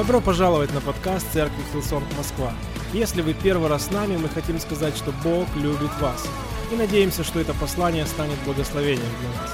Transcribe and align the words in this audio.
Добро 0.00 0.22
пожаловать 0.22 0.72
на 0.72 0.80
подкаст 0.80 1.30
Церкви 1.30 1.62
Hillsong 1.74 2.06
Москва. 2.16 2.54
Если 2.94 3.20
вы 3.20 3.34
первый 3.34 3.68
раз 3.68 3.88
с 3.88 3.90
нами, 3.90 4.16
мы 4.16 4.30
хотим 4.30 4.58
сказать, 4.58 4.96
что 4.96 5.12
Бог 5.22 5.46
любит 5.56 5.90
вас. 6.00 6.26
И 6.72 6.74
надеемся, 6.74 7.22
что 7.22 7.38
это 7.38 7.52
послание 7.52 8.06
станет 8.06 8.38
благословением 8.46 9.04
для 9.20 9.28
вас. 9.28 9.50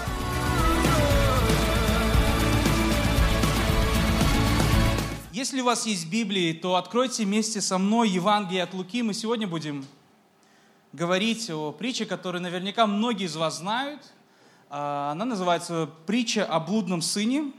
Если 5.32 5.62
у 5.62 5.64
вас 5.64 5.84
есть 5.84 6.08
Библии, 6.08 6.52
то 6.52 6.76
откройте 6.76 7.24
вместе 7.24 7.60
со 7.60 7.76
мной 7.76 8.08
Евангелие 8.08 8.62
от 8.62 8.72
Луки. 8.72 9.02
Мы 9.02 9.14
сегодня 9.14 9.48
будем 9.48 9.84
говорить 10.92 11.50
о 11.50 11.72
притче, 11.72 12.06
которую 12.06 12.40
наверняка 12.40 12.86
многие 12.86 13.24
из 13.24 13.34
вас 13.34 13.58
знают. 13.58 14.00
А, 14.70 15.10
она 15.10 15.24
называется 15.24 15.90
«Притча 16.06 16.44
о 16.44 16.60
блудном 16.60 17.02
сыне». 17.02 17.50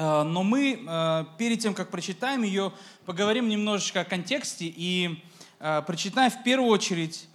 А, 0.00 0.22
но 0.22 0.44
мы 0.44 0.84
а, 0.86 1.24
перед 1.38 1.58
тем, 1.58 1.74
как 1.74 1.90
прочитаем 1.90 2.44
ее, 2.44 2.72
поговорим 3.04 3.48
немножечко 3.48 4.02
о 4.02 4.04
контексте 4.04 4.72
и 4.74 5.22
прочитаем 5.58 6.30
в 6.30 6.44
первую 6.44 6.70
очередь 6.70 7.28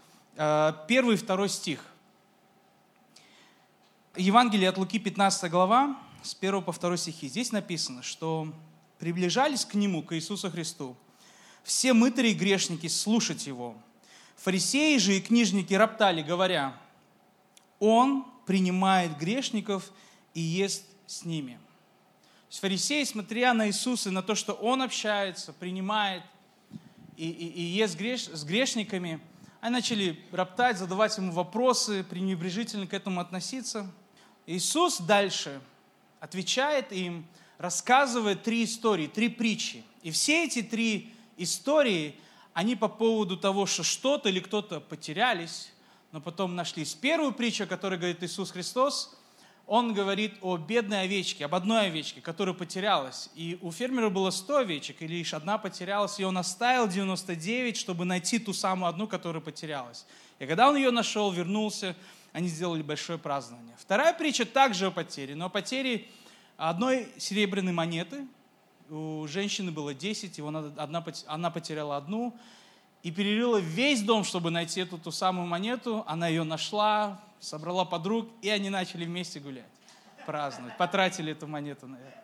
первый 0.88 1.16
и 1.16 1.18
второй 1.18 1.50
стих. 1.50 1.86
Евангелие 4.16 4.70
от 4.70 4.78
Луки, 4.78 4.98
15 4.98 5.52
глава, 5.52 5.98
с 6.22 6.34
1 6.40 6.64
по 6.64 6.72
2 6.72 6.96
стихи. 6.96 7.28
Здесь 7.28 7.52
написано, 7.52 8.02
что 8.02 8.48
приближались 8.98 9.66
к 9.66 9.74
Нему, 9.74 10.02
к 10.04 10.16
Иисусу 10.16 10.50
Христу, 10.50 10.96
все 11.64 11.92
мытари 11.92 12.30
и 12.30 12.34
грешники 12.34 12.88
слушать 12.88 13.46
Его. 13.46 13.76
Фарисеи 14.38 14.96
же 15.00 15.18
и 15.18 15.22
книжники 15.22 15.74
роптали, 15.74 16.22
говоря, 16.22 16.78
Он 17.80 18.26
принимает 18.46 19.18
грешников 19.18 19.92
и 20.34 20.40
ест 20.40 20.86
с 21.08 21.26
ними. 21.26 21.60
Фарисеи, 22.60 23.04
смотря 23.04 23.54
на 23.54 23.68
Иисуса 23.68 24.12
на 24.12 24.22
то, 24.22 24.36
что 24.36 24.54
Он 24.54 24.82
общается, 24.82 25.54
принимает 25.54 26.24
и, 27.18 27.30
и, 27.30 27.48
и 27.48 27.62
ест 27.62 27.98
греш, 27.98 28.28
с 28.28 28.44
грешниками, 28.44 29.20
они 29.62 29.74
начали 29.74 30.20
роптать, 30.32 30.78
задавать 30.78 31.18
Ему 31.18 31.32
вопросы, 31.32 32.04
пренебрежительно 32.04 32.86
к 32.86 32.94
этому 32.94 33.22
относиться. 33.22 33.90
Иисус 34.46 35.00
дальше 35.00 35.62
отвечает 36.20 36.92
им, 36.92 37.26
рассказывает 37.58 38.44
три 38.44 38.66
истории, 38.66 39.08
три 39.08 39.30
притчи. 39.30 39.84
И 40.02 40.12
все 40.12 40.44
эти 40.44 40.62
три 40.62 41.14
истории, 41.38 42.16
они 42.54 42.76
по 42.76 42.90
поводу 42.90 43.38
того, 43.38 43.66
что 43.66 43.84
что-то 43.84 44.30
или 44.30 44.40
кто-то 44.40 44.80
потерялись, 44.80 45.72
но 46.12 46.20
потом 46.20 46.56
нашлись. 46.56 46.94
Первую 46.94 47.34
притчу, 47.34 47.66
которую 47.66 48.00
говорит 48.00 48.22
Иисус 48.22 48.52
Христос, 48.52 49.16
он 49.66 49.94
говорит 49.94 50.34
о 50.42 50.58
бедной 50.58 51.04
овечке, 51.04 51.46
об 51.46 51.56
одной 51.56 51.88
овечке, 51.88 52.20
которая 52.20 52.54
потерялась. 52.54 53.30
И 53.34 53.58
у 53.62 53.72
фермера 53.72 54.10
было 54.10 54.30
100 54.30 54.58
овечек, 54.58 55.02
и 55.02 55.08
лишь 55.08 55.34
одна 55.34 55.58
потерялась, 55.58 56.20
и 56.20 56.26
он 56.26 56.38
оставил 56.38 56.88
99, 56.88 57.78
чтобы 57.78 58.04
найти 58.04 58.40
ту 58.40 58.54
самую 58.54 58.90
одну, 58.90 59.08
которая 59.08 59.42
потерялась. 59.42 60.06
И 60.40 60.46
когда 60.46 60.70
он 60.70 60.76
ее 60.76 60.92
нашел, 60.92 61.32
вернулся, 61.32 61.96
они 62.34 62.50
сделали 62.50 62.82
большое 62.82 63.18
празднование. 63.18 63.76
Вторая 63.80 64.14
притча 64.14 64.46
также 64.46 64.88
о 64.88 64.92
потере, 64.92 65.36
но 65.36 65.46
о 65.46 65.50
потере 65.50 66.08
одной 66.58 67.08
серебряной 67.18 67.74
монеты. 67.74 68.28
У 68.90 69.26
женщины 69.28 69.72
было 69.72 69.94
10, 69.94 70.38
его 70.38 70.50
одна, 70.50 71.06
она 71.28 71.50
потеряла 71.52 71.98
одну, 71.98 72.36
и 73.02 73.12
перерыла 73.12 73.58
весь 73.58 74.02
дом, 74.02 74.24
чтобы 74.24 74.50
найти 74.50 74.82
эту 74.82 74.98
ту 74.98 75.12
самую 75.12 75.48
монету. 75.48 76.04
Она 76.08 76.28
ее 76.28 76.44
нашла, 76.44 77.22
собрала 77.44 77.84
подруг, 77.84 78.30
и 78.42 78.50
они 78.50 78.70
начали 78.70 79.06
вместе 79.06 79.40
гулять, 79.40 79.66
праздновать. 80.26 80.78
Потратили 80.78 81.34
эту 81.34 81.46
монету, 81.46 81.88
наверное. 81.88 82.24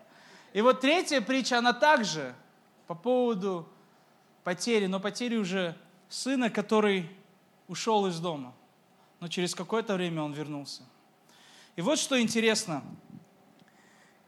И 0.54 0.62
вот 0.62 0.82
третья 0.82 1.22
притча, 1.22 1.58
она 1.58 1.74
также 1.74 2.34
по 2.88 2.96
поводу 2.96 3.68
потери, 4.44 4.88
но 4.88 5.00
потери 5.00 5.36
уже 5.36 5.78
сына, 6.08 6.50
который 6.50 7.10
ушел 7.68 8.08
из 8.08 8.20
дома. 8.20 8.56
Но 9.20 9.28
через 9.28 9.54
какое-то 9.54 9.96
время 9.96 10.24
он 10.24 10.32
вернулся. 10.32 10.84
И 11.76 11.82
вот 11.82 12.00
что 12.00 12.20
интересно. 12.20 12.82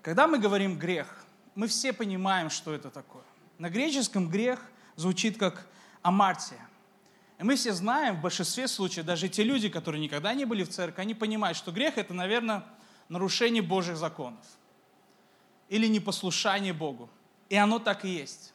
Когда 0.01 0.27
мы 0.27 0.39
говорим 0.39 0.77
грех, 0.77 1.25
мы 1.55 1.67
все 1.67 1.93
понимаем, 1.93 2.49
что 2.49 2.73
это 2.73 2.89
такое. 2.89 3.23
На 3.57 3.69
греческом 3.69 4.29
грех 4.29 4.59
звучит 4.95 5.37
как 5.37 5.67
амартия. 6.01 6.67
И 7.41 7.43
мы 7.43 7.55
все 7.55 7.73
знаем, 7.73 8.17
в 8.17 8.21
большинстве 8.21 8.67
случаев, 8.67 9.03
даже 9.03 9.27
те 9.27 9.41
люди, 9.41 9.67
которые 9.67 9.99
никогда 9.99 10.31
не 10.35 10.45
были 10.45 10.63
в 10.63 10.69
церкви, 10.69 11.01
они 11.01 11.15
понимают, 11.15 11.57
что 11.57 11.71
грех– 11.71 11.93
это, 11.97 12.13
наверное, 12.13 12.63
нарушение 13.09 13.63
Божьих 13.63 13.97
законов 13.97 14.45
или 15.67 15.87
непослушание 15.87 16.71
Богу. 16.71 17.09
И 17.49 17.55
оно 17.55 17.79
так 17.79 18.05
и 18.05 18.09
есть. 18.09 18.53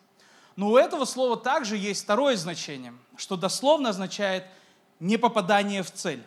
Но 0.54 0.70
у 0.70 0.76
этого 0.76 1.04
слова 1.04 1.36
также 1.36 1.76
есть 1.76 2.04
второе 2.04 2.36
значение, 2.36 2.94
что 3.16 3.36
дословно 3.36 3.88
означает 3.88 4.44
непопадание 5.00 5.82
в 5.82 5.91
цель. 5.91 6.22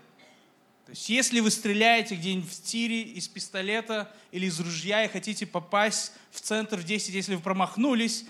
То 0.85 0.89
есть 0.89 1.07
если 1.07 1.39
вы 1.39 1.51
стреляете 1.51 2.15
где-нибудь 2.15 2.51
в 2.51 2.63
тире 2.63 3.03
из 3.03 3.29
пистолета 3.29 4.13
или 4.31 4.47
из 4.47 4.59
ружья 4.59 5.05
и 5.05 5.07
хотите 5.07 5.45
попасть 5.45 6.11
в 6.29 6.41
центр 6.41 6.75
в 6.75 6.83
10, 6.83 7.15
если 7.15 7.35
вы 7.35 7.41
промахнулись, 7.41 8.25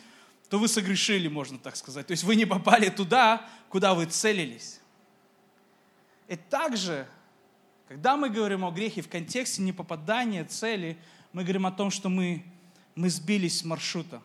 то 0.49 0.57
вы 0.57 0.67
согрешили, 0.67 1.27
можно 1.27 1.59
так 1.59 1.75
сказать. 1.75 2.07
То 2.07 2.11
есть 2.11 2.23
вы 2.23 2.35
не 2.35 2.45
попали 2.45 2.89
туда, 2.89 3.47
куда 3.69 3.93
вы 3.93 4.05
целились. 4.05 4.79
И 6.27 6.35
также, 6.35 7.07
когда 7.87 8.17
мы 8.17 8.29
говорим 8.29 8.65
о 8.65 8.71
грехе 8.71 9.01
в 9.01 9.09
контексте 9.09 9.61
непопадания 9.61 10.43
цели, 10.45 10.97
мы 11.33 11.43
говорим 11.43 11.67
о 11.67 11.71
том, 11.71 11.91
что 11.91 12.09
мы, 12.09 12.43
мы 12.95 13.09
сбились 13.09 13.59
с 13.59 13.63
маршрута 13.63 14.21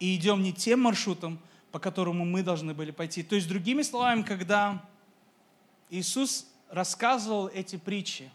и 0.00 0.14
идем 0.16 0.42
не 0.42 0.52
тем 0.52 0.80
маршрутом, 0.80 1.38
по 1.70 1.78
которому 1.78 2.24
мы 2.24 2.42
должны 2.42 2.74
были 2.74 2.90
пойти. 2.90 3.22
То 3.22 3.36
есть, 3.36 3.48
другими 3.48 3.82
словами, 3.82 4.22
когда 4.22 4.84
Иисус 5.90 6.46
рассказывал 6.70 7.48
эти 7.48 7.76
притчи, 7.76 8.30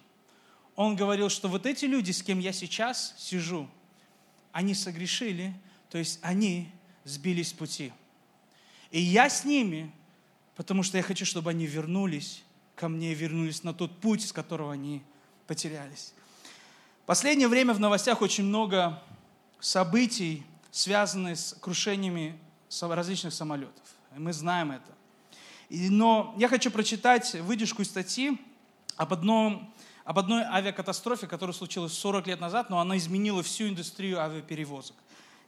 Он 0.76 0.96
говорил, 0.96 1.30
что 1.30 1.48
вот 1.48 1.66
эти 1.66 1.86
люди, 1.86 2.12
с 2.12 2.24
кем 2.24 2.40
я 2.40 2.54
сейчас 2.54 3.14
сижу, 3.18 3.70
они 4.52 4.74
согрешили, 4.74 5.54
то 5.90 5.98
есть 5.98 6.20
они 6.22 6.72
сбились 7.04 7.50
с 7.50 7.54
пути. 7.54 7.92
И 8.92 9.00
я 9.00 9.30
с 9.30 9.46
ними, 9.46 9.92
потому 10.56 10.84
что 10.84 10.98
я 10.98 11.04
хочу, 11.04 11.26
чтобы 11.26 11.50
они 11.50 11.66
вернулись 11.66 12.44
ко 12.76 12.88
мне, 12.88 13.14
вернулись 13.14 13.64
на 13.64 13.74
тот 13.74 14.00
путь, 14.00 14.28
с 14.28 14.32
которого 14.32 14.74
они 14.74 15.02
потерялись. 15.48 16.14
Последнее 17.06 17.48
время 17.48 17.74
в 17.74 17.80
новостях 17.80 18.22
очень 18.22 18.46
много 18.46 19.02
событий, 19.60 20.44
связанных 20.72 21.38
с 21.38 21.54
крушениями 21.54 22.40
различных 22.82 23.34
самолетов. 23.34 23.84
Мы 24.16 24.34
знаем 24.34 24.72
это. 24.72 24.92
Но 25.70 26.36
я 26.38 26.48
хочу 26.48 26.72
прочитать 26.72 27.34
выдержку 27.36 27.82
из 27.82 27.90
статьи 27.90 28.40
об, 28.96 29.14
одном, 29.14 29.74
об 30.06 30.20
одной 30.20 30.44
авиакатастрофе, 30.44 31.28
которая 31.28 31.54
случилась 31.54 31.94
40 31.94 32.28
лет 32.28 32.40
назад, 32.40 32.70
но 32.70 32.80
она 32.80 32.98
изменила 32.98 33.42
всю 33.44 33.68
индустрию 33.68 34.20
авиаперевозок. 34.20 34.96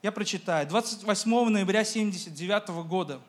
Я 0.01 0.11
прочитаю. 0.11 0.67
28 0.67 1.50
ноября 1.50 1.81
1979 1.81 2.88
года 2.88 3.22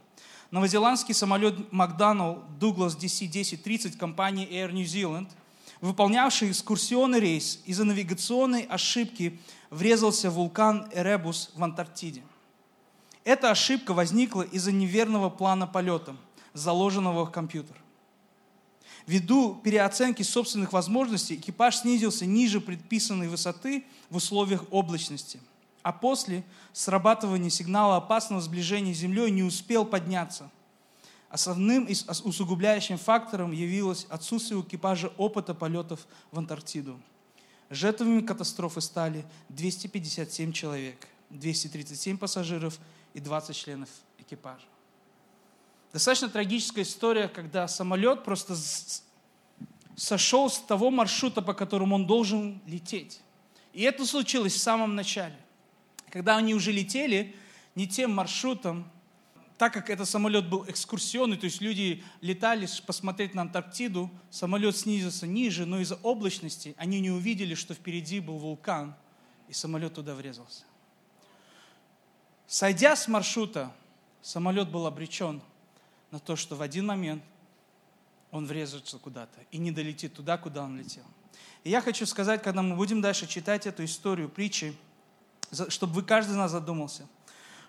новозеландский 0.51 1.15
самолет 1.15 1.73
Макдоналл 1.73 2.45
Douglas 2.61 2.99
DC-1030 2.99 3.97
компании 3.97 4.49
Air 4.49 4.73
New 4.73 4.85
Zealand, 4.85 5.29
выполнявший 5.81 6.51
экскурсионный 6.51 7.21
рейс, 7.21 7.61
из-за 7.65 7.85
навигационной 7.85 8.63
ошибки 8.63 9.41
врезался 9.71 10.31
в 10.31 10.35
вулкан 10.35 10.89
Эребус 10.93 11.53
в 11.55 11.65
Антарктиде. 11.65 12.23
Эта 13.25 13.51
ошибка 13.51 13.95
возникла 13.95 14.43
из-за 14.43 14.73
неверного 14.73 15.31
плана 15.31 15.67
полета, 15.67 16.17
заложенного 16.53 17.25
в 17.25 17.31
компьютер. 17.31 17.77
Ввиду 19.07 19.55
переоценки 19.55 20.23
собственных 20.23 20.73
возможностей 20.73 21.37
экипаж 21.37 21.77
снизился 21.77 22.27
ниже 22.27 22.61
предписанной 22.61 23.29
высоты 23.29 23.85
в 24.11 24.17
условиях 24.17 24.65
облачности– 24.71 25.41
а 25.87 25.93
после 25.93 26.43
срабатывания 26.73 27.49
сигнала 27.49 27.99
опасного 27.99 28.43
сближения 28.43 28.93
с 28.93 28.99
Землей 28.99 29.31
не 29.31 29.45
успел 29.45 29.85
подняться. 29.85 30.51
Основным 31.29 31.85
и 31.85 31.95
усугубляющим 32.25 32.99
фактором 32.99 33.53
явилось 33.53 34.05
отсутствие 34.11 34.59
у 34.59 34.63
экипажа 34.63 35.13
опыта 35.17 35.55
полетов 35.55 36.09
в 36.33 36.39
Антарктиду. 36.41 37.01
Жертвами 37.71 38.21
катастрофы 38.21 38.81
стали 38.81 39.25
257 39.51 40.51
человек, 40.51 41.07
237 41.31 42.19
пассажиров 42.19 42.81
и 43.15 43.21
20 43.21 43.55
членов 43.55 43.89
экипажа. 44.19 44.67
Достаточно 45.93 46.29
трагическая 46.29 46.83
история, 46.83 47.29
когда 47.29 47.69
самолет 47.69 48.25
просто 48.25 48.57
сошел 49.95 50.51
с 50.51 50.59
того 50.59 50.91
маршрута, 50.91 51.43
по 51.43 51.55
которому 51.55 51.95
он 51.95 52.09
должен 52.09 52.61
лететь. 52.67 53.21
И 53.73 53.83
это 53.83 54.05
случилось 54.05 54.55
в 54.55 54.59
самом 54.59 54.97
начале. 54.97 55.46
Когда 56.11 56.37
они 56.37 56.55
уже 56.55 56.73
летели 56.73 57.35
не 57.75 57.87
тем 57.87 58.13
маршрутом, 58.13 58.91
так 59.59 59.73
как 59.73 59.89
этот 59.89 60.09
самолет 60.09 60.49
был 60.49 60.65
экскурсионный, 60.69 61.37
то 61.37 61.45
есть 61.45 61.61
люди 61.61 62.05
летали 62.21 62.69
посмотреть 62.87 63.35
на 63.35 63.43
Антарктиду, 63.43 64.11
самолет 64.31 64.77
снизился 64.77 65.27
ниже, 65.27 65.65
но 65.65 65.81
из-за 65.81 65.97
облачности 65.97 66.75
они 66.77 67.01
не 67.01 67.11
увидели, 67.11 67.55
что 67.55 67.73
впереди 67.73 68.21
был 68.21 68.39
вулкан, 68.39 68.95
и 69.49 69.53
самолет 69.53 69.95
туда 69.95 70.15
врезался. 70.15 70.65
Сойдя 72.47 72.97
с 72.97 73.09
маршрута, 73.09 73.73
самолет 74.23 74.71
был 74.71 74.87
обречен 74.87 75.41
на 76.11 76.19
то, 76.21 76.37
что 76.37 76.55
в 76.57 76.63
один 76.63 76.87
момент 76.87 77.23
он 78.31 78.47
врезается 78.47 78.99
куда-то 78.99 79.41
и 79.51 79.59
не 79.59 79.71
долетит 79.71 80.15
туда, 80.15 80.37
куда 80.37 80.65
он 80.65 80.79
летел. 80.79 81.05
И 81.65 81.71
я 81.71 81.81
хочу 81.81 82.07
сказать, 82.07 82.43
когда 82.43 82.63
мы 82.63 82.77
будем 82.77 83.01
дальше 83.01 83.27
читать 83.27 83.67
эту 83.67 83.85
историю, 83.85 84.29
притчи, 84.29 84.77
чтобы 85.69 85.93
вы 85.93 86.03
каждый 86.03 86.33
из 86.33 86.37
нас 86.37 86.51
задумался, 86.51 87.07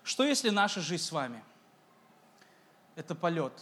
что 0.02 0.24
если 0.24 0.50
наша 0.50 0.80
жизнь 0.80 1.04
с 1.04 1.12
вами– 1.12 1.42
это 2.96 3.14
полет, 3.14 3.52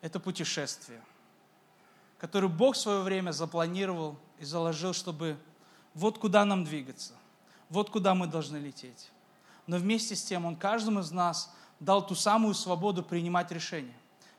это 0.00 0.20
путешествие, 0.20 1.02
которое 2.18 2.48
Бог 2.48 2.76
в 2.76 2.78
свое 2.78 3.00
время 3.00 3.32
запланировал 3.32 4.18
и 4.38 4.44
заложил, 4.44 4.92
чтобы 4.92 5.36
вот 5.94 6.18
куда 6.18 6.44
нам 6.44 6.64
двигаться, 6.64 7.14
вот 7.68 7.90
куда 7.90 8.14
мы 8.14 8.26
должны 8.26 8.58
лететь. 8.58 9.10
Но 9.66 9.78
вместе 9.78 10.14
с 10.14 10.22
тем 10.22 10.44
Он 10.44 10.54
каждому 10.54 11.00
из 11.00 11.10
нас 11.10 11.52
дал 11.80 12.06
ту 12.06 12.14
самую 12.14 12.54
свободу 12.54 13.02
принимать 13.02 13.50
решения. 13.50 13.96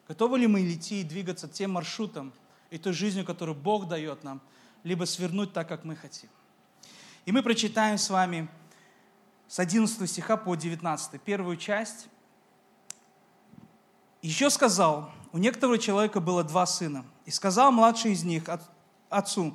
Готовы 0.07 0.39
ли 0.39 0.47
мы 0.47 0.71
идти 0.71 1.01
и 1.01 1.03
двигаться 1.03 1.47
тем 1.49 1.71
маршрутом 1.71 2.31
и 2.69 2.77
той 2.77 2.93
жизнью, 2.93 3.25
которую 3.25 3.55
Бог 3.55 3.87
дает 3.87 4.23
нам, 4.23 4.41
либо 4.83 5.03
свернуть 5.03 5.51
так, 5.51 5.67
как 5.67 5.83
мы 5.83 5.95
хотим. 5.95 6.29
И 7.27 7.31
мы 7.33 7.43
прочитаем 7.43 7.97
с 7.97 8.09
вами 8.09 8.47
с 9.49 9.59
11 9.59 10.09
стиха 10.09 10.37
по 10.37 10.55
19, 10.55 11.21
первую 11.21 11.57
часть. 11.57 12.07
Еще 14.21 14.49
сказал, 14.49 15.11
у 15.33 15.37
некоторого 15.37 15.77
человека 15.77 16.21
было 16.21 16.45
два 16.45 16.65
сына, 16.65 17.03
и 17.25 17.31
сказал 17.31 17.73
младший 17.73 18.13
из 18.13 18.23
них 18.23 18.43
отцу, 19.09 19.53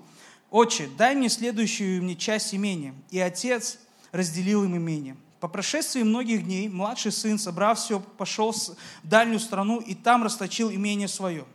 «Отче, 0.50 0.90
дай 0.98 1.14
мне 1.14 1.30
следующую 1.30 2.02
мне 2.02 2.14
часть 2.14 2.54
имения». 2.54 2.94
И 3.08 3.18
отец 3.18 3.78
разделил 4.10 4.64
им 4.64 4.76
имение. 4.76 5.16
По 5.40 5.48
прошествии 5.48 6.02
многих 6.02 6.44
дней 6.44 6.68
младший 6.68 7.10
сын, 7.10 7.38
собрав 7.38 7.78
все, 7.78 8.00
пошел 8.00 8.52
в 8.52 8.76
дальнюю 9.02 9.40
страну 9.40 9.80
и 9.80 9.94
там 9.94 10.22
расточил 10.24 10.70
имение 10.70 11.08
свое, 11.08 11.46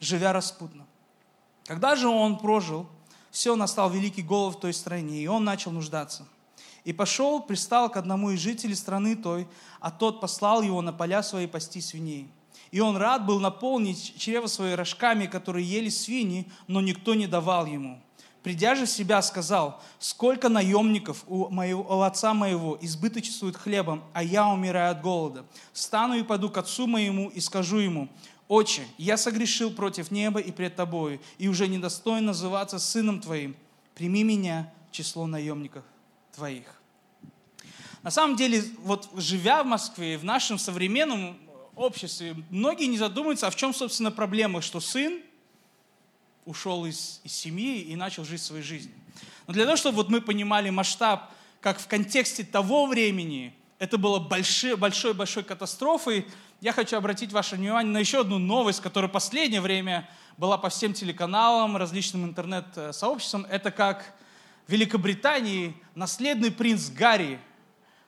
живя 0.00 0.32
распутно. 0.32 0.86
Когда 1.66 1.96
же 1.96 2.08
он 2.08 2.38
прожил, 2.38 2.88
все, 3.36 3.54
настал 3.54 3.90
великий 3.90 4.22
голод 4.22 4.56
в 4.56 4.60
той 4.60 4.72
стране, 4.72 5.20
и 5.20 5.26
он 5.26 5.44
начал 5.44 5.70
нуждаться. 5.70 6.26
И 6.84 6.94
пошел, 6.94 7.42
пристал 7.42 7.90
к 7.90 7.98
одному 7.98 8.30
из 8.30 8.40
жителей 8.40 8.74
страны 8.74 9.14
той, 9.14 9.46
а 9.78 9.90
тот 9.90 10.22
послал 10.22 10.62
его 10.62 10.80
на 10.80 10.90
поля 10.90 11.22
свои 11.22 11.46
пасти 11.46 11.82
свиней. 11.82 12.30
И 12.70 12.80
он 12.80 12.96
рад 12.96 13.26
был 13.26 13.38
наполнить 13.38 14.14
чрево 14.16 14.46
свои 14.46 14.72
рожками, 14.72 15.26
которые 15.26 15.68
ели 15.68 15.90
свиньи, 15.90 16.50
но 16.66 16.80
никто 16.80 17.14
не 17.14 17.26
давал 17.26 17.66
ему. 17.66 18.00
Придя 18.42 18.74
же 18.74 18.86
в 18.86 18.90
себя, 18.90 19.20
сказал, 19.20 19.82
сколько 19.98 20.48
наемников 20.48 21.22
у, 21.26 21.50
моего, 21.50 21.82
у 21.82 22.00
отца 22.00 22.32
моего 22.32 22.78
избыточествует 22.80 23.56
хлебом, 23.56 24.02
а 24.14 24.22
я 24.22 24.48
умираю 24.48 24.92
от 24.92 25.02
голода. 25.02 25.44
Встану 25.74 26.14
и 26.14 26.22
пойду 26.22 26.48
к 26.48 26.56
отцу 26.56 26.86
моему 26.86 27.28
и 27.28 27.40
скажу 27.40 27.76
ему, 27.78 28.08
«Отче, 28.48 28.86
я 28.96 29.16
согрешил 29.16 29.72
против 29.72 30.10
неба 30.10 30.40
и 30.40 30.52
пред 30.52 30.76
тобою, 30.76 31.20
и 31.38 31.48
уже 31.48 31.66
недостоин 31.66 32.26
называться 32.26 32.78
сыном 32.78 33.20
твоим. 33.20 33.56
Прими 33.94 34.22
меня 34.22 34.72
в 34.88 34.92
число 34.92 35.26
наемников 35.26 35.84
твоих». 36.32 36.80
На 38.02 38.10
самом 38.12 38.36
деле, 38.36 38.62
вот 38.82 39.08
живя 39.16 39.64
в 39.64 39.66
Москве, 39.66 40.16
в 40.16 40.24
нашем 40.24 40.58
современном 40.58 41.36
обществе, 41.74 42.36
многие 42.50 42.86
не 42.86 42.98
задумываются, 42.98 43.48
а 43.48 43.50
в 43.50 43.56
чем, 43.56 43.74
собственно, 43.74 44.12
проблема, 44.12 44.62
что 44.62 44.78
сын 44.78 45.20
ушел 46.44 46.86
из, 46.86 47.20
из 47.24 47.32
семьи 47.32 47.80
и 47.80 47.96
начал 47.96 48.24
жить 48.24 48.40
своей 48.40 48.62
жизнью. 48.62 48.94
Но 49.48 49.54
для 49.54 49.64
того, 49.64 49.76
чтобы 49.76 49.96
вот 49.96 50.08
мы 50.08 50.20
понимали 50.20 50.70
масштаб, 50.70 51.32
как 51.60 51.80
в 51.80 51.88
контексте 51.88 52.44
того 52.44 52.86
времени 52.86 53.52
это 53.78 53.98
было 53.98 54.18
большой-большой 54.18 55.44
катастрофой, 55.44 56.26
я 56.60 56.72
хочу 56.72 56.96
обратить 56.96 57.32
ваше 57.32 57.56
внимание 57.56 57.92
на 57.92 57.98
еще 57.98 58.20
одну 58.20 58.38
новость, 58.38 58.80
которая 58.80 59.10
в 59.10 59.12
последнее 59.12 59.60
время 59.60 60.08
была 60.38 60.56
по 60.56 60.70
всем 60.70 60.94
телеканалам, 60.94 61.76
различным 61.76 62.24
интернет-сообществам. 62.24 63.46
Это 63.50 63.70
как 63.70 64.14
в 64.66 64.72
Великобритании 64.72 65.76
наследный 65.94 66.50
принц 66.50 66.88
Гарри 66.88 67.38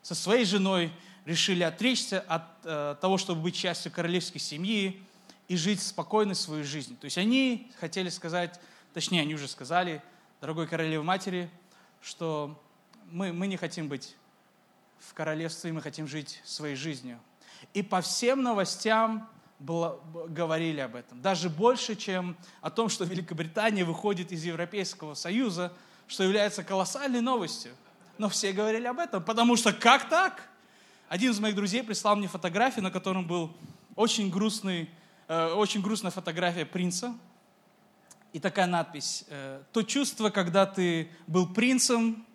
со 0.02 0.14
своей 0.14 0.44
женой 0.44 0.90
решили 1.26 1.62
отречься 1.62 2.20
от 2.20 2.44
э, 2.64 2.96
того, 3.00 3.18
чтобы 3.18 3.42
быть 3.42 3.54
частью 3.54 3.92
королевской 3.92 4.40
семьи 4.40 5.02
и 5.46 5.56
жить 5.56 5.82
спокойной 5.82 6.34
своей 6.34 6.64
жизнью. 6.64 6.96
То 6.98 7.04
есть 7.04 7.18
они 7.18 7.70
хотели 7.78 8.08
сказать, 8.08 8.58
точнее, 8.94 9.20
они 9.20 9.34
уже 9.34 9.46
сказали, 9.46 10.02
дорогой 10.40 10.66
королеве 10.66 11.02
матери, 11.02 11.50
что 12.00 12.58
мы, 13.10 13.32
мы 13.34 13.46
не 13.46 13.58
хотим 13.58 13.88
быть 13.88 14.16
в 15.00 15.14
королевстве, 15.14 15.72
мы 15.72 15.82
хотим 15.82 16.06
жить 16.06 16.40
своей 16.44 16.76
жизнью. 16.76 17.18
И 17.74 17.82
по 17.82 18.00
всем 18.00 18.42
новостям 18.42 19.28
было, 19.58 20.00
говорили 20.28 20.80
об 20.80 20.94
этом. 20.94 21.20
Даже 21.20 21.48
больше, 21.50 21.96
чем 21.96 22.36
о 22.60 22.70
том, 22.70 22.88
что 22.88 23.04
Великобритания 23.04 23.84
выходит 23.84 24.32
из 24.32 24.44
Европейского 24.44 25.14
Союза, 25.14 25.72
что 26.06 26.22
является 26.22 26.62
колоссальной 26.62 27.20
новостью. 27.20 27.72
Но 28.18 28.28
все 28.28 28.52
говорили 28.52 28.86
об 28.86 28.98
этом, 28.98 29.22
потому 29.22 29.56
что 29.56 29.72
как 29.72 30.08
так? 30.08 30.48
Один 31.08 31.32
из 31.32 31.40
моих 31.40 31.54
друзей 31.54 31.82
прислал 31.82 32.16
мне 32.16 32.28
фотографию, 32.28 32.82
на 32.84 32.90
котором 32.90 33.26
был 33.26 33.56
очень 33.96 34.30
грустный 34.30 34.90
Э, 35.28 35.52
очень 35.52 35.82
грустная 35.82 36.10
фотография 36.10 36.64
принца. 36.64 37.14
И 38.32 38.40
такая 38.40 38.66
надпись. 38.66 39.24
Э, 39.28 39.62
То 39.72 39.82
чувство, 39.82 40.30
когда 40.30 40.64
ты 40.64 41.10
был 41.26 41.46
принцем, 41.52 42.26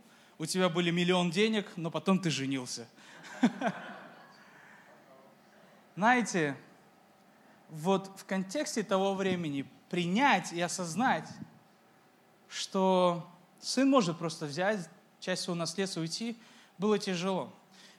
у 0.43 0.45
тебя 0.45 0.67
были 0.67 0.91
миллион 0.91 1.31
денег, 1.31 1.71
но 1.77 1.89
потом 1.89 2.19
ты 2.19 2.29
женился. 2.29 2.85
Знаете, 5.95 6.57
вот 7.69 8.11
в 8.17 8.25
контексте 8.25 8.83
того 8.83 9.15
времени 9.15 9.65
принять 9.89 10.51
и 10.51 10.59
осознать, 10.59 11.29
что 12.49 13.25
сын 13.61 13.89
может 13.89 14.17
просто 14.17 14.45
взять 14.45 14.89
часть 15.21 15.43
своего 15.43 15.57
наследства 15.57 16.01
и 16.01 16.03
уйти, 16.03 16.37
было 16.77 16.99
тяжело. 16.99 17.53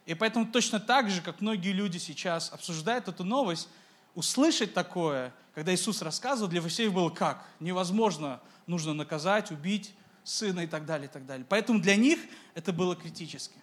И 0.05 0.13
поэтому 0.13 0.45
точно 0.45 0.81
так 0.81 1.09
же, 1.09 1.23
как 1.23 1.41
многие 1.41 1.73
люди 1.73 1.97
сейчас 1.97 2.53
обсуждают 2.53 3.09
эту 3.09 3.25
новость, 3.25 3.71
услышать 4.15 4.75
такое, 4.75 5.33
когда 5.55 5.75
Иисус 5.75 6.03
рассказывал, 6.03 6.51
для 6.51 6.61
фарисеев 6.61 6.93
было 6.93 7.09
как? 7.09 7.49
Невозможно, 7.59 8.43
нужно 8.67 8.93
наказать, 8.93 9.51
убить 9.51 9.95
сына 10.25 10.61
и 10.61 10.67
так 10.67 10.87
далее, 10.87 11.07
и 11.07 11.11
так 11.11 11.27
далее. 11.27 11.47
Поэтому 11.49 11.79
для 11.79 11.95
них 11.97 12.19
это 12.55 12.73
было 12.73 12.97
критически. 12.97 13.59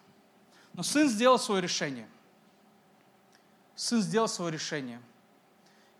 Но 0.74 0.84
сын 0.84 1.10
сделал 1.10 1.40
свое 1.40 1.62
решение. 1.62 2.08
Сын 3.76 4.02
сделал 4.02 4.28
свое 4.28 4.52
решение. 4.54 5.02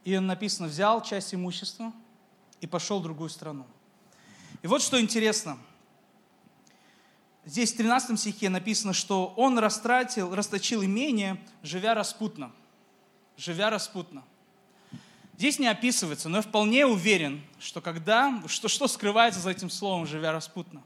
И 0.04 0.18
написано, 0.18 0.68
взял 0.68 1.02
часть 1.04 1.34
имущества 1.34 1.92
и 2.62 2.68
пошел 2.68 3.00
в 3.00 3.04
другую 3.04 3.30
страну. 3.30 3.66
И 4.62 4.68
вот 4.68 4.82
что 4.82 5.02
интересно. 5.02 5.58
Здесь 7.44 7.74
в 7.74 7.78
13 7.78 8.20
стихе 8.20 8.50
написано, 8.50 8.94
что 8.94 9.34
он 9.36 9.58
растратил, 9.58 10.34
расточил 10.34 10.84
имение, 10.84 11.44
живя 11.64 11.96
распутно. 11.96 12.52
Живя 13.36 13.72
распутно. 13.72 14.24
Здесь 15.42 15.58
не 15.58 15.66
описывается, 15.66 16.30
но 16.30 16.38
я 16.38 16.42
вполне 16.44 16.86
уверен, 16.86 17.42
что 17.60 17.82
когда, 17.82 18.44
что, 18.46 18.68
что 18.68 18.88
скрывается 18.88 19.40
за 19.40 19.50
этим 19.50 19.72
словом 19.72 20.06
«живя 20.06 20.32
распутно». 20.32 20.84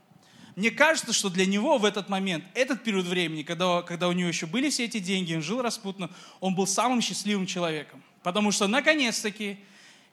Мне 0.55 0.71
кажется, 0.71 1.11
что 1.11 1.29
для 1.29 1.45
него 1.45 1.77
в 1.77 1.83
этот 1.83 2.07
момент, 2.07 2.45
этот 2.53 2.81
период 2.81 3.05
времени, 3.05 3.43
когда, 3.43 3.81
когда 3.81 4.07
у 4.07 4.13
него 4.13 4.29
еще 4.29 4.45
были 4.45 4.69
все 4.69 4.85
эти 4.85 4.99
деньги, 4.99 5.35
он 5.35 5.41
жил 5.41 5.61
распутно, 5.61 6.09
он 6.39 6.55
был 6.55 6.67
самым 6.67 7.01
счастливым 7.01 7.47
человеком. 7.47 8.01
Потому 8.23 8.53
что, 8.53 8.67
наконец-таки, 8.67 9.59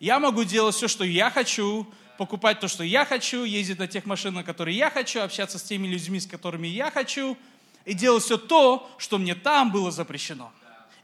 я 0.00 0.18
могу 0.18 0.42
делать 0.42 0.74
все, 0.74 0.88
что 0.88 1.04
я 1.04 1.30
хочу, 1.30 1.86
покупать 2.18 2.58
то, 2.58 2.66
что 2.66 2.82
я 2.82 3.04
хочу, 3.04 3.44
ездить 3.44 3.78
на 3.78 3.86
тех 3.86 4.06
машинах, 4.06 4.38
на 4.38 4.42
которые 4.42 4.76
я 4.76 4.90
хочу, 4.90 5.20
общаться 5.20 5.60
с 5.60 5.62
теми 5.62 5.86
людьми, 5.86 6.18
с 6.18 6.26
которыми 6.26 6.66
я 6.66 6.90
хочу, 6.90 7.38
и 7.84 7.94
делать 7.94 8.24
все 8.24 8.38
то, 8.38 8.90
что 8.98 9.18
мне 9.18 9.36
там 9.36 9.70
было 9.70 9.92
запрещено. 9.92 10.52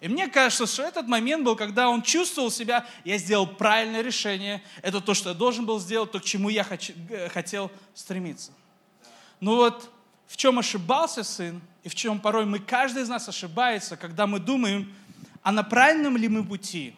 И 0.01 0.09
мне 0.09 0.29
кажется, 0.29 0.67
что 0.67 0.85
этот 0.85 1.09
момент 1.09 1.45
был, 1.45 1.57
когда 1.57 1.89
он 1.89 2.03
чувствовал 2.03 2.51
себя, 2.51 2.87
я 3.05 3.19
сделал 3.19 3.47
правильное 3.47 4.01
решение, 4.01 4.63
это 4.83 5.01
то, 5.01 5.13
что 5.13 5.31
я 5.31 5.35
должен 5.35 5.67
был 5.67 5.81
сделать, 5.81 6.13
то, 6.13 6.21
к 6.21 6.25
чему 6.25 6.49
я 6.51 6.63
хочу, 6.63 6.93
э, 7.11 7.29
хотел 7.29 7.71
стремиться. 7.95 8.53
Но 9.41 9.57
вот 9.57 9.91
в 10.29 10.37
чем 10.37 10.59
ошибался 10.59 11.25
сын, 11.25 11.61
и 11.83 11.89
в 11.89 11.95
чем 11.95 12.21
порой 12.21 12.45
мы, 12.45 12.61
каждый 12.61 13.03
из 13.03 13.09
нас 13.09 13.29
ошибается, 13.29 13.97
когда 13.97 14.27
мы 14.27 14.39
думаем, 14.39 14.95
а 15.43 15.51
на 15.51 15.65
правильном 15.65 16.17
ли 16.17 16.29
мы 16.29 16.45
пути, 16.45 16.95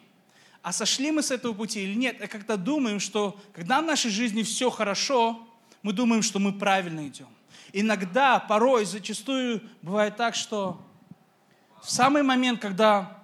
а 0.61 0.71
сошли 0.71 1.11
мы 1.11 1.23
с 1.23 1.31
этого 1.31 1.53
пути 1.53 1.81
или 1.83 1.95
нет, 1.95 2.21
а 2.21 2.27
когда 2.27 2.55
думаем, 2.55 2.99
что 2.99 3.39
когда 3.53 3.81
в 3.81 3.85
нашей 3.85 4.11
жизни 4.11 4.43
все 4.43 4.69
хорошо, 4.69 5.47
мы 5.81 5.93
думаем, 5.93 6.21
что 6.21 6.37
мы 6.37 6.53
правильно 6.53 7.07
идем. 7.07 7.27
Иногда, 7.73 8.37
порой, 8.37 8.85
зачастую 8.85 9.61
бывает 9.81 10.17
так, 10.17 10.35
что 10.35 10.79
в 11.81 11.89
самый 11.89 12.23
момент, 12.23 12.61
когда 12.61 13.17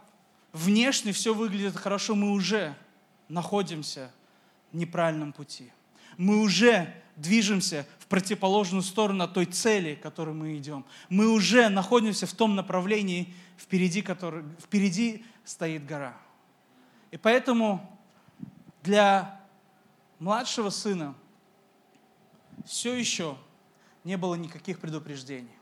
внешне 0.51 1.11
все 1.11 1.33
выглядит 1.33 1.75
хорошо, 1.75 2.15
мы 2.15 2.31
уже 2.31 2.75
находимся 3.29 4.11
в 4.71 4.77
неправильном 4.77 5.31
пути. 5.31 5.71
Мы 6.17 6.41
уже 6.41 6.93
движемся 7.15 7.85
в 7.99 8.07
противоположную 8.07 8.81
сторону 8.81 9.23
от 9.23 9.33
той 9.33 9.45
цели, 9.45 9.95
к 9.95 10.01
которой 10.01 10.33
мы 10.33 10.57
идем. 10.57 10.85
Мы 11.09 11.29
уже 11.29 11.69
находимся 11.69 12.25
в 12.25 12.33
том 12.33 12.55
направлении, 12.55 13.33
впереди, 13.57 14.01
который, 14.01 14.43
впереди 14.59 15.25
стоит 15.43 15.85
гора. 15.85 16.17
И 17.11 17.17
поэтому 17.17 17.97
для 18.83 19.39
младшего 20.19 20.69
сына 20.69 21.15
все 22.65 22.95
еще 22.95 23.37
не 24.03 24.17
было 24.17 24.35
никаких 24.35 24.79
предупреждений. 24.79 25.56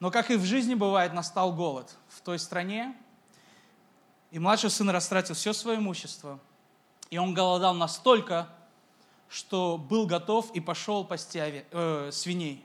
Но, 0.00 0.10
как 0.10 0.30
и 0.30 0.36
в 0.36 0.44
жизни 0.44 0.74
бывает, 0.74 1.12
настал 1.12 1.52
голод 1.52 1.96
в 2.08 2.20
той 2.20 2.38
стране, 2.38 2.96
и 4.30 4.38
младший 4.38 4.70
сын 4.70 4.88
растратил 4.90 5.34
все 5.34 5.52
свое 5.52 5.78
имущество, 5.78 6.38
и 7.10 7.18
он 7.18 7.34
голодал 7.34 7.74
настолько, 7.74 8.48
что 9.28 9.76
был 9.76 10.06
готов 10.06 10.54
и 10.54 10.60
пошел 10.60 11.04
пасти 11.04 11.38
ови, 11.38 11.64
э, 11.70 12.10
свиней. 12.12 12.64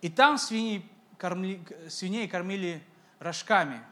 И 0.00 0.08
там 0.08 0.38
свиней, 0.38 0.88
кормили, 1.16 1.62
свиней 1.88 2.28
кормили 2.28 2.84
рожками, 3.18 3.82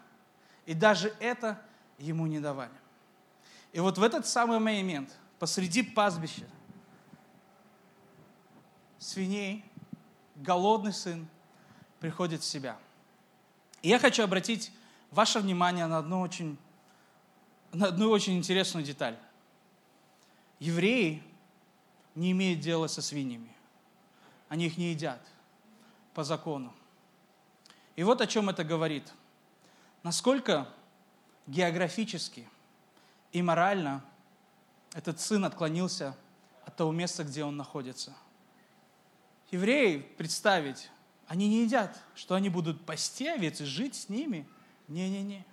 и 0.65 0.75
даже 0.75 1.15
это 1.19 1.61
ему 1.99 2.27
не 2.27 2.39
давали. 2.39 2.73
И 3.73 3.81
вот 3.81 3.99
в 3.99 4.03
этот 4.03 4.27
самый 4.27 4.59
момент, 4.59 5.17
посреди 5.39 5.83
пастбища, 5.83 6.47
свиней, 8.99 9.65
голодный 10.37 10.93
сын 10.93 11.29
приходит 12.01 12.43
в 12.43 12.45
себя. 12.45 12.77
И 13.83 13.89
я 13.89 13.99
хочу 13.99 14.23
обратить 14.23 14.73
ваше 15.11 15.41
внимание 15.41 15.87
на 15.87 15.99
одну 15.99 16.21
очень, 16.21 16.57
на 17.73 17.89
одну 17.89 18.11
очень 18.11 18.37
интересную 18.37 18.85
деталь. 18.85 19.19
Евреи 20.59 21.23
не 22.15 22.33
имеют 22.33 22.61
дела 22.61 22.87
со 22.87 23.03
свиньями. 23.03 23.53
Они 24.49 24.67
их 24.67 24.79
не 24.79 24.91
едят 24.91 25.21
по 26.15 26.25
закону. 26.25 26.73
И 27.95 28.03
вот 28.03 28.21
о 28.21 28.27
чем 28.27 28.49
это 28.49 28.65
говорит. 28.65 29.13
Насколько 30.03 30.69
географически 31.47 32.49
и 33.33 33.43
морально 33.43 34.05
этот 34.95 35.21
сын 35.21 35.45
отклонился 35.45 36.17
от 36.65 36.77
того 36.77 36.93
места, 36.93 37.25
где 37.25 37.45
он 37.45 37.57
находится– 37.57 38.15
евреи 39.51 39.99
представить, 39.99 40.91
они 41.29 41.49
не 41.49 41.63
едят, 41.63 41.99
что 42.15 42.35
они 42.35 42.49
будут 42.49 42.85
пасти 42.85 43.27
овец 43.27 43.61
и 43.61 43.65
жить 43.65 43.95
с 43.95 44.09
ними. 44.09 44.47
Не-не-не. 44.89 45.45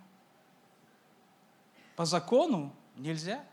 По 1.96 2.04
закону 2.04 2.72
нельзя. 2.96 3.44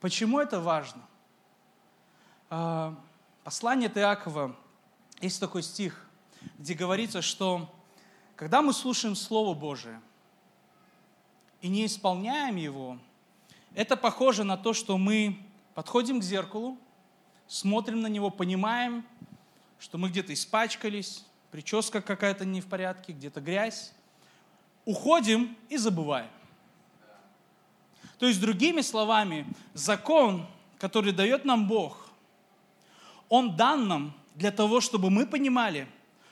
Почему 0.00 0.40
это 0.40 0.60
важно? 0.60 1.02
А, 2.50 2.98
послание 3.44 3.90
Иакова, 3.94 4.56
есть 5.20 5.40
такой 5.40 5.62
стих, 5.62 6.08
где 6.58 6.74
говорится, 6.74 7.22
что 7.22 7.72
когда 8.36 8.62
мы 8.62 8.72
слушаем 8.72 9.16
Слово 9.16 9.54
Божие 9.54 10.00
и 11.60 11.68
не 11.68 11.86
исполняем 11.86 12.56
его, 12.56 12.98
это 13.74 13.96
похоже 13.96 14.44
на 14.44 14.56
то, 14.56 14.72
что 14.72 14.96
мы 14.98 15.38
подходим 15.74 16.20
к 16.20 16.24
зеркалу, 16.24 16.78
смотрим 17.46 18.00
на 18.00 18.06
него, 18.06 18.30
понимаем, 18.30 19.04
что 19.78 19.98
мы 19.98 20.08
где-то 20.08 20.32
испачкались, 20.32 21.24
прическа 21.50 22.00
какая-то 22.00 22.44
не 22.44 22.60
в 22.60 22.66
порядке, 22.66 23.12
где-то 23.12 23.40
грязь. 23.40 23.92
Уходим 24.84 25.56
и 25.68 25.76
забываем. 25.76 26.30
То 28.18 28.26
есть, 28.26 28.40
другими 28.40 28.80
словами, 28.80 29.46
закон, 29.74 30.46
который 30.78 31.12
дает 31.12 31.44
нам 31.44 31.68
Бог, 31.68 32.08
он 33.28 33.56
дан 33.56 33.86
нам 33.86 34.14
для 34.34 34.50
того, 34.50 34.80
чтобы 34.80 35.10
мы 35.10 35.26
понимали, 35.26 35.86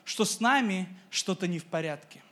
что 0.05 0.25
с 0.25 0.41
нами 0.41 0.89
что-то 1.11 1.47
не 1.47 1.59
в 1.59 1.65
порядке. 1.65 2.23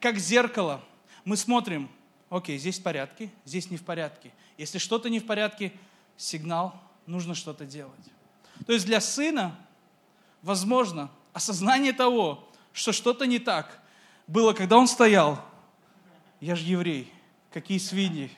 Как 0.00 0.18
зеркало, 0.18 0.82
мы 1.24 1.36
смотрим, 1.36 1.90
окей, 2.30 2.58
здесь 2.58 2.78
в 2.78 2.82
порядке, 2.82 3.30
здесь 3.44 3.70
не 3.70 3.76
в 3.76 3.84
порядке. 3.84 4.32
Если 4.58 4.78
что-то 4.78 5.10
не 5.10 5.20
в 5.20 5.26
порядке, 5.26 5.72
сигнал, 6.16 6.80
нужно 7.06 7.34
что-то 7.34 7.64
делать. 7.66 7.94
То 8.66 8.72
есть 8.72 8.86
для 8.86 9.00
сына 9.00 9.56
возможно, 10.46 11.10
осознание 11.36 11.92
того, 11.92 12.48
что 12.72 12.92
что-то 12.92 13.26
не 13.26 13.38
так, 13.38 13.82
было, 14.26 14.54
когда 14.54 14.78
он 14.78 14.88
стоял. 14.88 15.44
Я 16.40 16.56
же 16.56 16.64
еврей. 16.64 17.12
Какие 17.52 17.76
свиньи? 17.76 18.30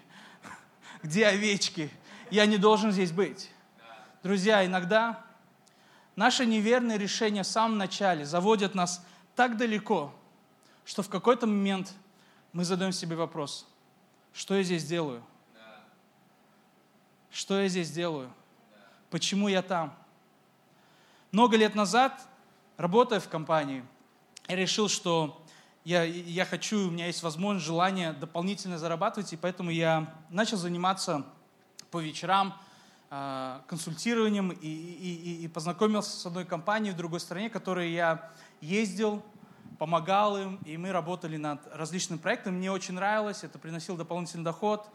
Где 1.05 1.28
овечки? 1.28 1.90
Я 2.28 2.45
не 2.45 2.59
должен 2.59 2.90
здесь 2.90 3.12
быть. 3.12 3.50
Друзья, 4.25 4.67
иногда 4.67 5.25
наши 6.17 6.45
неверные 6.45 6.99
решения 6.99 7.45
в 7.45 7.47
самом 7.47 7.78
начале 7.78 8.26
заводят 8.26 8.75
нас 8.75 9.07
так 9.37 9.57
далеко, 9.57 10.12
что 10.85 11.05
в 11.05 11.09
какой-то 11.09 11.47
момент 11.47 11.95
мы 12.52 12.64
задаем 12.64 12.90
себе 12.90 13.14
вопрос, 13.14 13.69
что 14.35 14.57
я 14.57 14.64
здесь 14.64 14.85
делаю? 14.85 15.23
Что 17.31 17.61
я 17.61 17.69
здесь 17.69 17.93
делаю? 17.93 18.28
Почему 19.09 19.47
я 19.47 19.62
там? 19.62 19.97
Много 21.31 21.57
лет 21.57 21.76
назад, 21.76 22.28
работая 22.78 23.20
в 23.20 23.28
компании, 23.28 23.85
я 24.49 24.56
решил, 24.56 24.88
что 24.88 25.42
я, 25.85 26.04
я 26.04 26.47
хочу, 26.47 26.88
у 26.88 26.90
меня 26.90 27.06
есть 27.06 27.23
возможность, 27.23 27.66
желание 27.66 28.12
дополнительно 28.14 28.78
зарабатывать, 28.78 29.32
и 29.32 29.37
поэтому 29.37 29.70
я 29.70 30.14
начал 30.30 30.56
заниматься 30.56 31.26
по 31.90 31.99
вечерам 31.99 32.54
э, 33.11 33.61
консультированием 33.66 34.52
и, 34.52 34.68
и, 34.68 35.44
и 35.44 35.49
познакомился 35.49 36.18
с 36.18 36.25
одной 36.25 36.44
компанией 36.44 36.94
в 36.94 36.97
другой 36.97 37.20
стране, 37.20 37.50
которой 37.50 37.90
я 37.92 38.30
ездил, 38.61 39.23
помогал 39.78 40.38
им, 40.38 40.58
и 40.64 40.76
мы 40.76 40.92
работали 40.92 41.37
над 41.37 41.61
различными 41.75 42.18
проектами. 42.18 42.56
Мне 42.56 42.70
очень 42.70 42.94
нравилось, 42.94 43.44
это 43.44 43.58
приносило 43.58 43.99
дополнительный 43.99 44.44
доход. 44.44 44.88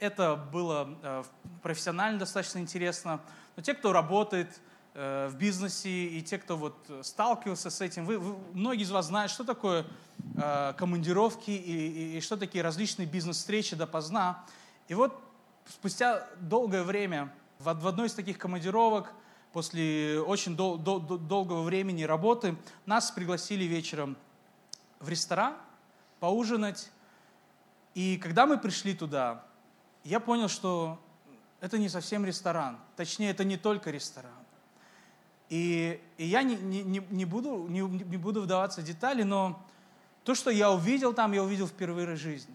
Это 0.00 0.36
было 0.36 0.96
э, 1.02 1.24
профессионально 1.62 2.20
достаточно 2.20 2.58
интересно. 2.58 3.20
Но 3.56 3.62
те, 3.62 3.74
кто 3.74 3.92
работает 3.92 4.60
в 4.98 5.34
бизнесе, 5.36 5.88
и 5.88 6.22
те, 6.22 6.38
кто 6.38 6.56
вот 6.56 6.74
сталкивался 7.02 7.70
с 7.70 7.80
этим, 7.80 8.04
вы, 8.04 8.18
вы, 8.18 8.36
многие 8.52 8.82
из 8.82 8.90
вас 8.90 9.06
знают, 9.06 9.30
что 9.30 9.44
такое 9.44 9.86
э, 10.34 10.74
командировки 10.76 11.52
и, 11.52 12.14
и, 12.14 12.18
и 12.18 12.20
что 12.20 12.36
такие 12.36 12.64
различные 12.64 13.06
бизнес-встречи 13.06 13.76
допоздна. 13.76 14.44
И 14.88 14.94
вот 14.94 15.22
спустя 15.68 16.26
долгое 16.40 16.82
время 16.82 17.32
в, 17.60 17.72
в 17.72 17.86
одной 17.86 18.08
из 18.08 18.14
таких 18.14 18.38
командировок, 18.38 19.12
после 19.52 20.20
очень 20.20 20.56
дол, 20.56 20.78
дол, 20.78 21.00
долгого 21.00 21.62
времени 21.62 22.02
работы, 22.02 22.56
нас 22.84 23.12
пригласили 23.12 23.64
вечером 23.64 24.16
в 24.98 25.08
ресторан 25.08 25.54
поужинать. 26.18 26.90
И 27.94 28.16
когда 28.16 28.46
мы 28.46 28.58
пришли 28.58 28.94
туда, 28.94 29.44
я 30.02 30.18
понял, 30.18 30.48
что 30.48 30.98
это 31.60 31.78
не 31.78 31.88
совсем 31.88 32.24
ресторан. 32.24 32.78
Точнее, 32.96 33.30
это 33.30 33.44
не 33.44 33.56
только 33.56 33.90
ресторан. 33.90 34.32
И, 35.50 36.00
и 36.18 36.26
я 36.26 36.42
не, 36.42 36.56
не, 36.56 37.02
не, 37.10 37.24
буду, 37.24 37.66
не, 37.68 37.80
не 37.80 38.16
буду 38.16 38.42
вдаваться 38.42 38.82
в 38.82 38.84
детали, 38.84 39.22
но 39.22 39.58
то, 40.24 40.34
что 40.34 40.50
я 40.50 40.70
увидел 40.70 41.14
там, 41.14 41.32
я 41.32 41.42
увидел 41.42 41.66
впервые 41.66 42.06
в 42.06 42.16
жизни. 42.18 42.54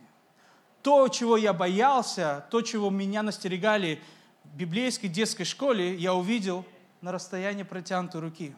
То, 0.84 1.08
чего 1.08 1.38
я 1.38 1.54
боялся, 1.54 2.46
то, 2.52 2.62
чего 2.62 2.90
меня 2.90 3.24
настерегали 3.24 4.02
в 4.44 4.56
библейской 4.56 5.08
детской 5.08 5.44
школе, 5.44 5.96
я 5.96 6.14
увидел 6.14 6.66
на 7.02 7.12
расстоянии 7.12 7.64
протянутой 7.64 8.22
руки. 8.22 8.56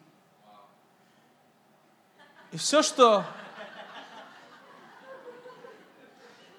И 2.51 2.57
все, 2.57 2.81
что... 2.81 3.25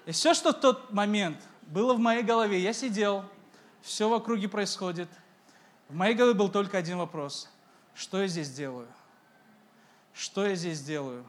И 0.05 0.11
все, 0.11 0.33
что 0.33 0.51
в 0.51 0.59
тот 0.59 0.93
момент 0.93 1.37
было 1.63 1.93
в 1.93 1.99
моей 1.99 2.23
голове, 2.23 2.59
я 2.59 2.71
сидел, 2.71 3.25
все 3.81 4.07
в 4.07 4.13
округе 4.13 4.47
происходит. 4.47 5.09
В 5.89 5.95
моей 5.95 6.15
голове 6.15 6.33
был 6.33 6.49
только 6.49 6.77
один 6.77 6.97
вопрос. 6.97 7.49
Что 7.97 8.21
я 8.21 8.27
здесь 8.27 8.51
делаю? 8.51 8.87
Что 10.13 10.45
я 10.45 10.53
здесь 10.55 10.81
делаю? 10.83 11.25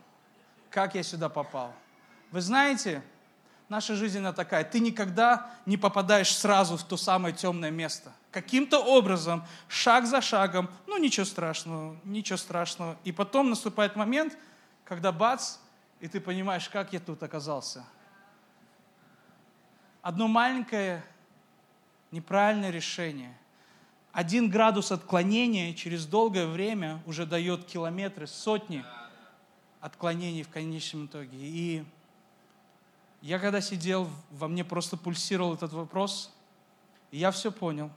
Как 0.68 0.94
я 0.94 1.02
сюда 1.02 1.30
попал? 1.30 1.72
Вы 2.30 2.42
знаете, 2.42 3.02
наша 3.70 3.94
жизнь 3.94 4.18
она 4.18 4.34
такая. 4.34 4.64
Ты 4.64 4.80
никогда 4.80 5.50
не 5.64 5.78
попадаешь 5.78 6.37
сразу 6.37 6.76
в 6.76 6.84
то 6.84 6.98
самое 6.98 7.34
темное 7.34 7.70
место. 7.70 8.12
Каким-то 8.30 8.80
образом, 8.80 9.46
шаг 9.66 10.04
за 10.04 10.20
шагом, 10.20 10.70
ну 10.87 10.98
ничего 10.98 11.25
страшного, 11.25 11.96
ничего 12.04 12.37
страшного. 12.37 12.98
И 13.02 13.12
потом 13.12 13.48
наступает 13.48 13.96
момент, 13.96 14.37
когда 14.84 15.10
бац, 15.10 15.56
и 16.00 16.08
ты 16.08 16.20
понимаешь, 16.20 16.68
как 16.68 16.92
я 16.92 17.00
тут 17.00 17.22
оказался. 17.22 17.82
Одно 20.02 20.28
маленькое 20.28 21.02
неправильное 22.10 22.70
решение– 22.70 23.34
один 24.18 24.50
градус 24.50 24.90
отклонения 24.90 25.72
через 25.75 26.04
долгое 26.04 26.48
время 26.48 27.00
уже 27.06 27.25
дает 27.25 27.66
километры, 27.66 28.26
сотни 28.26 28.84
отклонений 29.80 30.42
в 30.42 30.48
конечном 30.48 31.06
итоге. 31.06 31.38
И 31.38 31.84
я 33.22 33.38
когда 33.38 33.60
сидел, 33.60 34.10
во 34.32 34.48
мне 34.48 34.64
просто 34.64 34.96
пульсировал 34.96 35.54
этот 35.54 35.72
вопрос, 35.72 36.34
и 37.12 37.18
я 37.18 37.30
все 37.30 37.52
понял. 37.52 37.92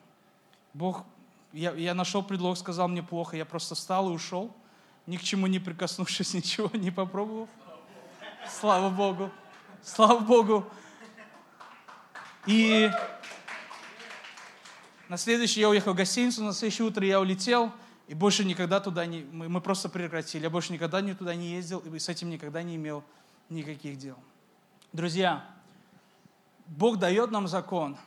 Бог 0.76 1.06
Я, 1.54 1.72
я 1.72 1.96
нашел 1.96 2.22
предлог, 2.22 2.56
сказал 2.56 2.88
мне 2.88 3.02
плохо, 3.02 3.36
я 3.36 3.44
просто 3.44 3.74
встал 3.74 4.12
и 4.12 4.14
ушел, 4.14 4.56
ни 5.08 5.18
к 5.18 5.24
чему 5.24 5.48
не 5.48 5.58
прикоснувшись, 5.58 6.34
ничего 6.36 6.70
не 6.74 6.92
попробовав. 6.92 7.50
Слава 8.48 8.92
Богу. 8.92 9.32
Слава 9.82 10.20
Богу. 10.20 10.68
И 12.46 12.92
на 15.12 15.18
следующий 15.18 15.60
я 15.60 15.68
уехал 15.68 15.92
в 15.92 15.98
гостиницу, 15.98 16.42
на 16.42 16.54
следующее 16.54 16.88
утро 16.88 17.06
я 17.06 17.20
улетел, 17.20 17.74
и 18.08 18.14
больше 18.14 18.46
никогда 18.46 18.80
туда 18.80 19.06
не... 19.06 19.24
Мы, 19.24 19.50
мы 19.50 19.60
просто 19.60 19.90
прекратили. 19.90 20.44
Я 20.44 20.50
больше 20.50 20.72
никогда 20.72 21.02
не 21.02 21.14
туда 21.14 21.36
не 21.36 21.50
ездил, 21.50 21.80
и 21.80 22.00
с 22.00 22.08
этим 22.08 22.30
никогда 22.30 22.64
не 22.64 22.78
имел 22.78 23.04
никаких 23.50 23.98
дел. 23.98 24.16
Друзья, 24.94 25.44
Бог 26.66 26.98
дает 26.98 27.30
нам 27.30 27.50
закон. 27.50 27.98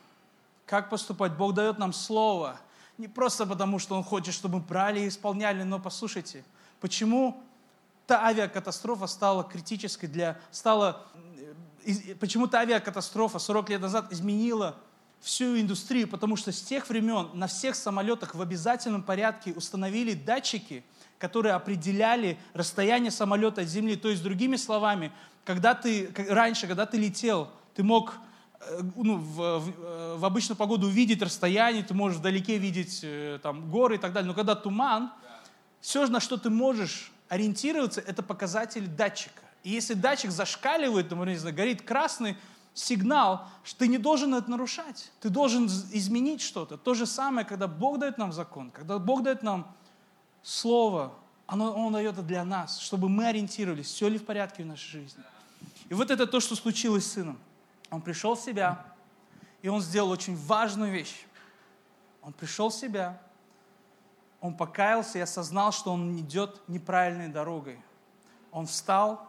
Как 0.65 0.89
поступать? 0.89 1.37
Бог 1.37 1.53
дает 1.53 1.77
нам 1.77 1.93
слово. 1.93 2.59
Не 2.97 3.07
просто 3.07 3.45
потому, 3.45 3.77
что 3.77 3.95
Он 3.95 4.03
хочет, 4.03 4.33
чтобы 4.33 4.55
мы 4.55 4.61
брали 4.61 5.01
и 5.01 5.07
исполняли, 5.07 5.61
но 5.61 5.77
послушайте, 5.77 6.43
почему 6.81 7.39
та 8.07 8.25
авиакатастрофа 8.25 9.05
стала 9.05 9.43
критической 9.43 10.09
для... 10.09 10.39
Стала, 10.49 11.05
почему 12.19 12.47
та 12.47 12.61
авиакатастрофа 12.61 13.37
40 13.37 13.69
лет 13.69 13.81
назад 13.81 14.11
изменила 14.11 14.75
всю 15.21 15.59
индустрию, 15.59 16.07
потому 16.07 16.35
что 16.35 16.51
с 16.51 16.61
тех 16.61 16.87
времен 16.89 17.29
на 17.33 17.47
всех 17.47 17.75
самолетах 17.75 18.35
в 18.35 18.41
обязательном 18.41 19.03
порядке 19.03 19.53
установили 19.53 20.13
датчики, 20.13 20.83
которые 21.17 21.53
определяли 21.53 22.37
расстояние 22.53 23.11
самолета 23.11 23.61
от 23.61 23.67
земли. 23.67 23.95
То 23.95 24.09
есть, 24.09 24.21
другими 24.21 24.55
словами, 24.55 25.11
когда 25.43 25.73
ты, 25.73 26.11
раньше, 26.29 26.67
когда 26.67 26.85
ты 26.85 26.97
летел, 26.97 27.49
ты 27.73 27.83
мог 27.83 28.13
э, 28.59 28.81
ну, 28.95 29.17
в, 29.17 29.59
в, 29.59 29.73
э, 29.77 30.15
в 30.17 30.25
обычную 30.25 30.57
погоду 30.57 30.87
увидеть 30.87 31.21
расстояние, 31.21 31.83
ты 31.83 31.93
можешь 31.93 32.19
вдалеке 32.19 32.57
видеть 32.57 32.99
э, 33.03 33.39
там, 33.41 33.69
горы 33.71 33.95
и 33.95 33.97
так 33.97 34.13
далее. 34.13 34.27
Но 34.27 34.33
когда 34.33 34.55
туман, 34.55 35.11
все, 35.81 36.05
на 36.07 36.19
что 36.19 36.37
ты 36.37 36.49
можешь 36.49 37.11
ориентироваться, 37.29 38.01
это 38.01 38.21
показатель 38.21 38.87
датчика. 38.87 39.41
И 39.63 39.71
если 39.71 39.95
датчик 39.95 40.31
зашкаливает, 40.31 41.09
например, 41.09 41.29
не 41.29 41.37
знаю, 41.37 41.55
горит 41.55 41.81
красный 41.81 42.37
сигнал, 42.75 43.47
что 43.63 43.79
ты 43.79 43.87
не 43.87 43.97
должен 43.97 44.35
это 44.35 44.51
нарушать. 44.51 45.11
Ты 45.21 45.29
должен 45.29 45.65
изменить 45.65 46.41
что-то. 46.41 46.77
То 46.77 46.93
же 46.93 47.07
самое, 47.07 47.47
когда 47.47 47.67
Бог 47.67 47.97
дает 47.97 48.19
нам 48.19 48.31
закон, 48.31 48.69
когда 48.69 48.99
Бог 48.99 49.23
дает 49.23 49.41
нам 49.41 49.73
слово, 50.43 51.13
оно, 51.47 51.73
Он 51.73 51.93
дает 51.93 52.13
это 52.13 52.21
для 52.21 52.43
нас, 52.43 52.79
чтобы 52.79 53.09
мы 53.09 53.27
ориентировались, 53.27 53.87
все 53.87 54.09
ли 54.09 54.19
в 54.19 54.25
порядке 54.25 54.63
в 54.63 54.67
нашей 54.67 54.89
жизни. 55.01 55.23
И 55.89 55.93
вот 55.93 56.11
это 56.11 56.27
то, 56.27 56.39
что 56.39 56.55
случилось 56.55 57.05
с 57.05 57.13
сыном. 57.13 57.39
Он 57.89 58.01
пришел 58.01 58.35
в 58.35 58.39
себя, 58.39 58.85
и 59.61 59.69
он 59.69 59.81
сделал 59.81 60.09
очень 60.09 60.35
важную 60.35 60.91
вещь. 60.91 61.25
Он 62.21 62.33
пришел 62.33 62.69
в 62.69 62.73
себя, 62.73 63.21
он 64.41 64.55
покаялся 64.55 65.17
и 65.17 65.21
осознал, 65.21 65.71
что 65.71 65.93
он 65.93 66.19
идет 66.19 66.61
неправильной 66.67 67.29
дорогой. 67.29 67.79
Он 68.51 68.67
встал 68.67 69.25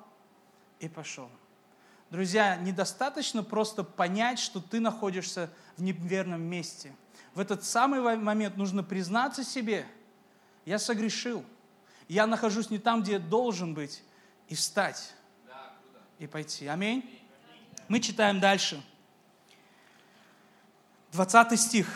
и 0.80 0.88
пошел. 0.88 1.28
Друзья, 2.10 2.56
недостаточно 2.56 3.42
просто 3.42 3.82
понять, 3.82 4.38
что 4.38 4.60
ты 4.60 4.78
находишься 4.78 5.50
в 5.76 5.82
неверном 5.82 6.40
месте. 6.40 6.94
В 7.34 7.40
этот 7.40 7.64
самый 7.64 8.00
момент 8.16 8.56
нужно 8.56 8.82
признаться 8.84 9.42
себе, 9.42 9.86
я 10.64 10.78
согрешил, 10.78 11.44
я 12.08 12.26
нахожусь 12.26 12.70
не 12.70 12.78
там, 12.78 13.02
где 13.02 13.12
я 13.12 13.18
должен 13.18 13.74
быть, 13.74 14.02
и 14.48 14.54
встать, 14.54 15.14
и 16.18 16.26
пойти. 16.26 16.66
Аминь. 16.68 17.04
Мы 17.88 18.00
читаем 18.00 18.40
дальше. 18.40 18.82
20 21.12 21.60
стих. 21.60 21.88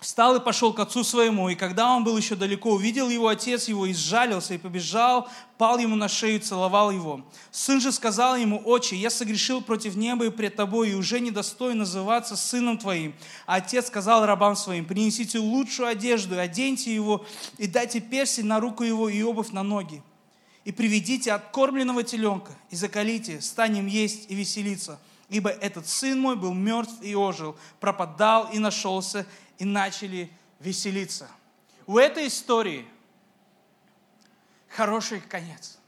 Встал 0.00 0.36
и 0.36 0.40
пошел 0.40 0.72
к 0.72 0.78
отцу 0.78 1.02
своему, 1.02 1.48
и 1.48 1.56
когда 1.56 1.92
он 1.92 2.04
был 2.04 2.16
еще 2.16 2.36
далеко, 2.36 2.70
увидел 2.74 3.08
его 3.08 3.26
отец 3.26 3.66
его, 3.66 3.84
и 3.84 3.92
сжалился, 3.92 4.54
и 4.54 4.58
побежал, 4.58 5.28
пал 5.56 5.76
ему 5.78 5.96
на 5.96 6.06
шею 6.06 6.36
и 6.36 6.38
целовал 6.38 6.92
его. 6.92 7.22
Сын 7.50 7.80
же 7.80 7.90
сказал 7.90 8.36
ему, 8.36 8.62
отче, 8.64 8.94
я 8.94 9.10
согрешил 9.10 9.60
против 9.60 9.96
неба 9.96 10.26
и 10.26 10.30
пред 10.30 10.54
тобой, 10.54 10.90
и 10.90 10.94
уже 10.94 11.18
недостоин 11.18 11.78
называться 11.78 12.36
сыном 12.36 12.78
твоим. 12.78 13.12
А 13.44 13.56
отец 13.56 13.88
сказал 13.88 14.24
рабам 14.24 14.54
своим, 14.54 14.84
принесите 14.84 15.40
лучшую 15.40 15.88
одежду, 15.88 16.38
оденьте 16.38 16.94
его, 16.94 17.26
и 17.56 17.66
дайте 17.66 17.98
перси 17.98 18.42
на 18.42 18.60
руку 18.60 18.84
его 18.84 19.08
и 19.08 19.20
обувь 19.22 19.50
на 19.50 19.64
ноги. 19.64 20.00
И 20.64 20.70
приведите 20.70 21.32
откормленного 21.32 22.04
теленка, 22.04 22.52
и 22.70 22.76
закалите, 22.76 23.40
станем 23.40 23.88
есть 23.88 24.30
и 24.30 24.36
веселиться. 24.36 25.00
Ибо 25.28 25.50
этот 25.50 25.86
сын 25.88 26.18
мой 26.18 26.36
был 26.36 26.54
мертв 26.54 26.94
и 27.02 27.14
ожил, 27.14 27.56
пропадал 27.80 28.48
и 28.50 28.58
нашелся, 28.58 29.26
и 29.58 29.64
начали 29.64 30.30
веселиться. 30.60 31.28
У 31.86 31.98
этой 31.98 32.28
истории 32.28 32.88
хороший 34.68 35.20
конец. 35.20 35.78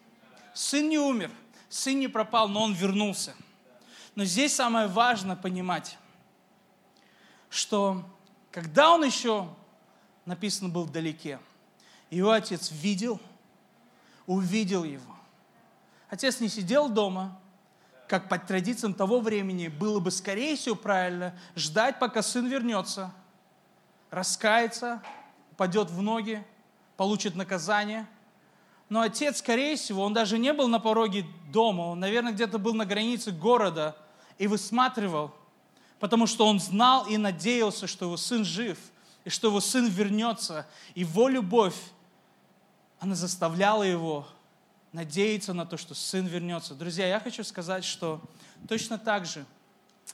Сын 0.53 0.89
не 0.89 0.99
умер, 0.99 1.31
сын 1.69 1.99
не 1.99 2.09
пропал, 2.09 2.49
но 2.49 2.63
он 2.63 2.75
вернулся. 2.75 3.35
Но 4.15 4.25
здесь 4.25 4.55
самое 4.55 4.89
важное 4.89 5.37
понимать, 5.37 5.97
что 7.49 8.05
когда 8.51 8.91
он 8.91 9.05
еще, 9.05 9.49
написано, 10.27 10.69
был 10.69 10.85
вдалеке, 10.85 11.39
его 12.11 12.33
отец 12.33 12.71
видел, 12.73 13.21
увидел 14.27 14.83
его. 14.83 15.15
Отец 16.09 16.41
не 16.41 16.49
сидел 16.49 16.89
дома, 16.89 17.41
как 18.09 18.29
по 18.29 18.37
традициям 18.37 18.95
того 18.95 19.21
времени 19.21 19.69
было 19.69 20.01
бы, 20.01 20.11
скорее 20.11 20.57
всего, 20.57 20.75
правильно 20.75 21.39
ждать, 21.55 22.01
пока 22.01 22.21
сын 22.21 22.49
вернется– 22.49 23.15
раскается, 24.11 25.03
упадет 25.53 25.91
в 25.91 26.03
ноги, 26.03 26.45
получит 26.97 27.35
наказание. 27.35 28.07
Но 28.89 29.01
отец, 29.01 29.39
скорее 29.39 29.77
всего, 29.77 30.03
он 30.03 30.13
даже 30.13 30.39
не 30.39 30.53
был 30.53 30.69
на 30.69 30.81
пороге 30.81 31.25
дома, 31.51 31.83
он, 31.83 32.01
наверное, 32.01 32.33
где-то 32.33 32.59
был 32.59 32.75
на 32.75 32.85
границе 32.85 33.31
города 33.31 33.97
и 34.39 34.47
высматривал, 34.47 35.33
потому 36.01 36.27
что 36.27 36.47
он 36.47 36.59
знал 36.59 37.07
и 37.07 37.17
надеялся, 37.17 37.87
что 37.87 38.07
его 38.07 38.17
сын 38.17 38.45
жив, 38.45 38.79
и 39.25 39.31
что 39.31 39.49
его 39.49 39.61
сын 39.61 39.87
вернется. 39.89 40.67
Его 40.95 41.29
любовь, 41.29 41.77
она 42.99 43.15
заставляла 43.15 43.83
его 43.83 44.27
надеяться 44.93 45.53
на 45.53 45.67
то, 45.67 45.77
что 45.77 45.95
сын 45.95 46.27
вернется. 46.27 46.75
Друзья, 46.75 47.07
я 47.07 47.21
хочу 47.21 47.45
сказать, 47.45 47.85
что 47.85 48.21
точно 48.69 48.99
так 48.99 49.25
же 49.25 49.45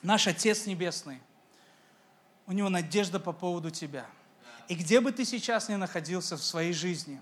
наш 0.02 0.26
Отец 0.26 0.66
Небесный, 0.66 1.20
у 2.46 2.52
него 2.52 2.68
надежда 2.68 3.18
по 3.20 3.32
поводу 3.32 3.70
тебя. 3.70 4.06
И 4.68 4.74
где 4.74 5.00
бы 5.00 5.12
ты 5.12 5.24
сейчас 5.24 5.68
ни 5.68 5.74
находился 5.74 6.36
в 6.36 6.42
своей 6.42 6.72
жизни, 6.72 7.20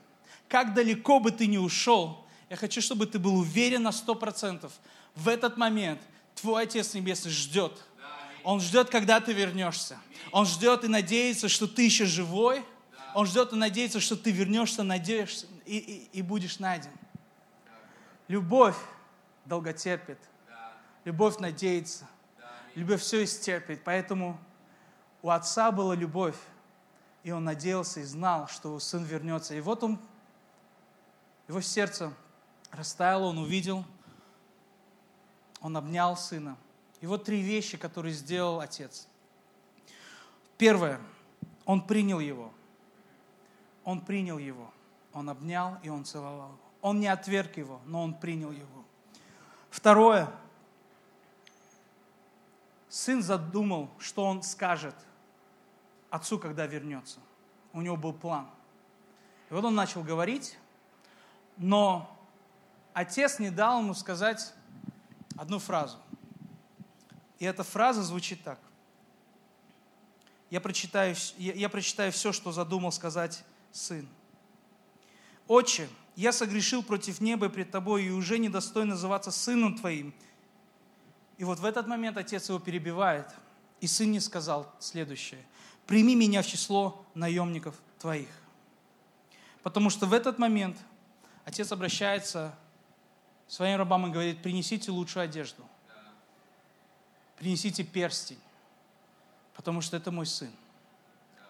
как 0.49 0.75
далеко 0.75 1.21
бы 1.21 1.31
ты 1.31 1.47
ни 1.47 1.57
ушел, 1.57 2.25
я 2.51 2.57
хочу, 2.57 2.81
чтобы 2.81 3.07
ты 3.07 3.19
был 3.19 3.37
уверен 3.37 3.83
на 3.83 3.93
сто 3.93 4.15
процентов. 4.15 4.73
В 5.15 5.29
этот 5.29 5.57
момент 5.57 6.01
твой 6.35 6.65
Отец 6.65 6.95
Небесный 6.95 7.31
ждет. 7.31 7.83
Он 8.43 8.61
ждет, 8.61 8.91
когда 8.91 9.21
ты 9.21 9.33
вернешься. 9.33 9.99
Он 10.31 10.45
ждет 10.47 10.85
и 10.85 10.89
надеется, 10.89 11.49
что 11.49 11.67
ты 11.67 11.83
еще 11.83 12.05
живой. 12.05 12.65
Он 13.15 13.27
ждет 13.27 13.53
и 13.53 13.57
надеется, 13.57 14.01
что 14.01 14.17
ты 14.17 14.31
вернешься, 14.31 14.83
надеешься 14.83 15.47
и, 15.65 15.79
и, 15.79 16.19
и 16.19 16.23
будешь 16.23 16.59
найден. 16.59 16.91
Любовь 18.29 18.77
долготерпит. 19.45 20.19
Любовь 21.05 21.39
надеется. 21.39 22.09
Любовь 22.75 23.01
все 23.01 23.25
истерпит. 23.25 23.83
Поэтому 23.85 24.39
у 25.25 25.31
отца 25.31 25.73
была 25.73 25.95
любовь, 25.95 26.37
и 27.23 27.31
он 27.31 27.45
надеялся 27.45 28.01
и 28.01 28.03
знал, 28.03 28.47
что 28.47 28.79
сын 28.79 29.03
вернется. 29.05 29.55
И 29.55 29.61
вот 29.63 29.83
он, 29.83 29.99
его 31.49 31.63
сердце 31.63 32.13
растаяло, 32.71 33.25
он 33.25 33.39
увидел, 33.39 33.87
он 35.63 35.79
обнял 35.79 36.15
сына. 36.19 36.59
И 37.01 37.07
вот 37.07 37.25
три 37.25 37.41
вещи, 37.41 37.79
которые 37.79 38.13
сделал 38.13 38.61
отец. 38.61 39.09
Первое, 40.59 41.01
он 41.65 41.81
принял 41.81 42.21
его. 42.21 42.53
Он 43.83 44.03
принял 44.03 44.37
его. 44.37 44.71
Он 45.15 45.31
обнял 45.31 45.79
и 45.83 45.89
он 45.89 46.05
целовал 46.05 46.49
его. 46.49 46.59
Он 46.83 47.01
не 47.01 47.07
отверг 47.07 47.57
его, 47.57 47.81
но 47.87 48.03
он 48.03 48.13
принял 48.13 48.51
его. 48.51 48.85
Второе, 49.71 50.31
сын 52.91 53.23
задумал, 53.23 53.89
что 53.99 54.27
он 54.27 54.43
скажет– 54.43 54.95
отцу, 56.15 56.39
когда 56.39 56.67
вернется. 56.67 57.19
У 57.73 57.81
него 57.81 57.97
был 57.97 58.13
план. 58.13 58.49
И 59.51 59.55
вот 59.55 59.65
он 59.65 59.75
начал 59.75 60.05
говорить, 60.05 60.57
но 61.57 62.17
отец 62.93 63.41
не 63.41 63.51
дал 63.51 63.81
ему 63.81 63.95
сказать 63.95 64.55
одну 65.37 65.59
фразу. 65.59 65.99
И 67.41 67.45
эта 67.45 67.65
фраза 67.65 68.05
звучит 68.05 68.45
так. 68.45 68.61
Я 70.51 70.61
прочитаю, 70.61 71.17
я, 71.37 71.53
я 71.53 71.69
прочитаю 71.69 72.13
все, 72.13 72.33
что 72.33 72.53
задумал 72.53 72.93
сказать 72.93 73.45
сын. 73.73 74.09
«Отче, 75.49 75.89
я 76.15 76.33
согрешил 76.33 76.85
против 76.85 77.21
неба 77.21 77.47
и 77.47 77.49
пред 77.49 77.73
тобой, 77.73 78.05
и 78.05 78.11
уже 78.11 78.39
недостоин 78.39 78.89
называться 78.89 79.33
сыном 79.33 79.77
твоим». 79.77 80.15
И 81.39 81.45
вот 81.45 81.59
в 81.59 81.65
этот 81.65 81.89
момент 81.89 82.17
отец 82.17 82.49
его 82.49 82.61
перебивает, 82.61 83.27
и 83.81 83.89
сын 83.89 84.13
не 84.13 84.21
сказал 84.21 84.73
следующее. 84.79 85.45
Прими 85.87 86.15
меня 86.15 86.43
в 86.43 86.47
число 86.47 87.05
наемников 87.15 87.75
твоих. 87.99 88.29
Потому 89.63 89.91
что 89.91 90.07
в 90.07 90.13
этот 90.13 90.39
момент 90.39 90.77
отец 91.45 91.73
обращается 91.73 92.55
к 93.49 93.51
своим 93.51 93.79
рабам 93.79 94.07
и 94.07 94.11
говорит, 94.11 94.43
принесите 94.43 94.91
лучшую 94.91 95.25
одежду, 95.25 95.63
принесите 97.37 97.85
перстень, 97.85 98.41
потому 99.55 99.81
что 99.81 99.97
это 99.97 100.11
мой 100.11 100.27
сын. 100.27 100.51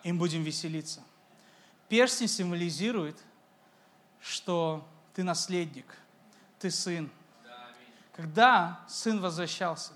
Им 0.03 0.19
будем 0.19 0.43
веселиться. 0.43 1.03
Перстень 1.89 2.29
символизирует, 2.29 3.19
что 4.21 4.87
ты 5.15 5.23
наследник, 5.23 5.87
ты 6.59 6.71
сын. 6.71 7.11
Когда 8.13 8.81
сын 8.89 9.21
возвращался, 9.21 9.93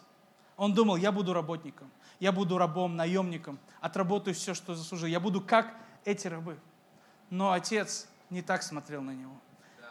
он 0.57 0.75
думал, 0.75 0.97
я 0.97 1.13
буду 1.13 1.33
работником, 1.33 1.91
я 2.21 2.33
буду 2.33 2.59
рабом, 2.59 2.97
наемником, 2.97 3.59
отработаю 3.81 4.35
все, 4.35 4.55
что 4.55 4.75
заслужил, 4.75 5.09
я 5.09 5.21
буду 5.21 5.41
как 5.41 5.75
эти 6.05 6.27
рабы. 6.27 6.59
Но 7.31 7.53
отец 7.53 8.09
не 8.31 8.43
так 8.43 8.63
смотрел 8.63 9.03
на 9.03 9.13
него. 9.13 9.35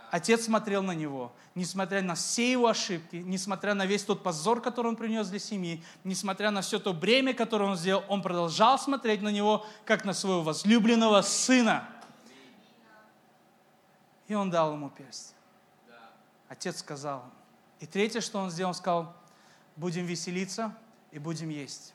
Отец 0.10 0.46
смотрел 0.46 0.84
на 0.84 0.94
него, 0.94 1.34
несмотря 1.54 2.02
на 2.02 2.16
все 2.16 2.50
его 2.50 2.68
ошибки, 2.68 3.18
несмотря 3.18 3.74
на 3.74 3.86
весь 3.86 4.04
тот 4.04 4.24
позор, 4.24 4.62
который 4.62 4.88
он 4.88 4.96
принес 4.96 5.28
для 5.28 5.40
семьи, 5.40 5.84
несмотря 6.06 6.50
на 6.50 6.62
все 6.62 6.80
то 6.80 6.94
бремя, 6.94 7.34
которое 7.34 7.66
он 7.66 7.76
сделал, 7.76 8.06
он 8.08 8.22
продолжал 8.22 8.80
смотреть 8.80 9.22
на 9.22 9.30
него, 9.30 9.66
как 9.84 10.06
на 10.06 10.14
своего 10.14 10.44
возлюбленного 10.44 11.22
сына. 11.24 11.90
И 14.30 14.34
он 14.34 14.50
дал 14.50 14.74
ему 14.74 14.90
перст. 14.90 15.34
Отец 16.48 16.80
сказал. 16.80 17.26
И 17.82 17.86
третье, 17.86 18.22
что 18.22 18.40
он 18.40 18.50
сделал, 18.50 18.70
он 18.70 18.76
сказал, 18.76 19.14
будем 19.76 20.06
веселиться 20.06 20.74
и 21.12 21.20
будем 21.20 21.50
есть. 21.50 21.94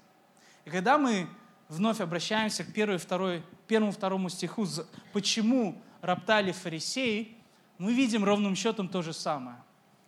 И 0.65 0.71
когда 0.71 0.99
мы 0.99 1.29
вновь 1.69 2.01
обращаемся 2.01 2.65
к 2.65 2.73
первому, 2.73 2.99
второй, 2.99 3.43
первому, 3.67 3.93
второму 3.93 4.29
стиху, 4.29 4.67
почему 5.13 5.81
роптали 6.01 6.53
фарисеи, 6.53 7.37
мы 7.79 7.95
видим 7.95 8.25
ровным 8.25 8.55
счетом 8.55 8.89
то 8.89 9.03
же 9.03 9.13
самое. 9.13 9.57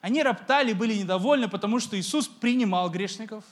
Они 0.01 0.23
роптали, 0.23 0.75
были 0.75 0.95
недовольны, 0.95 1.49
потому 1.49 1.81
что 1.81 1.99
Иисус 1.99 2.29
принимал 2.29 2.91
грешников, 2.91 3.43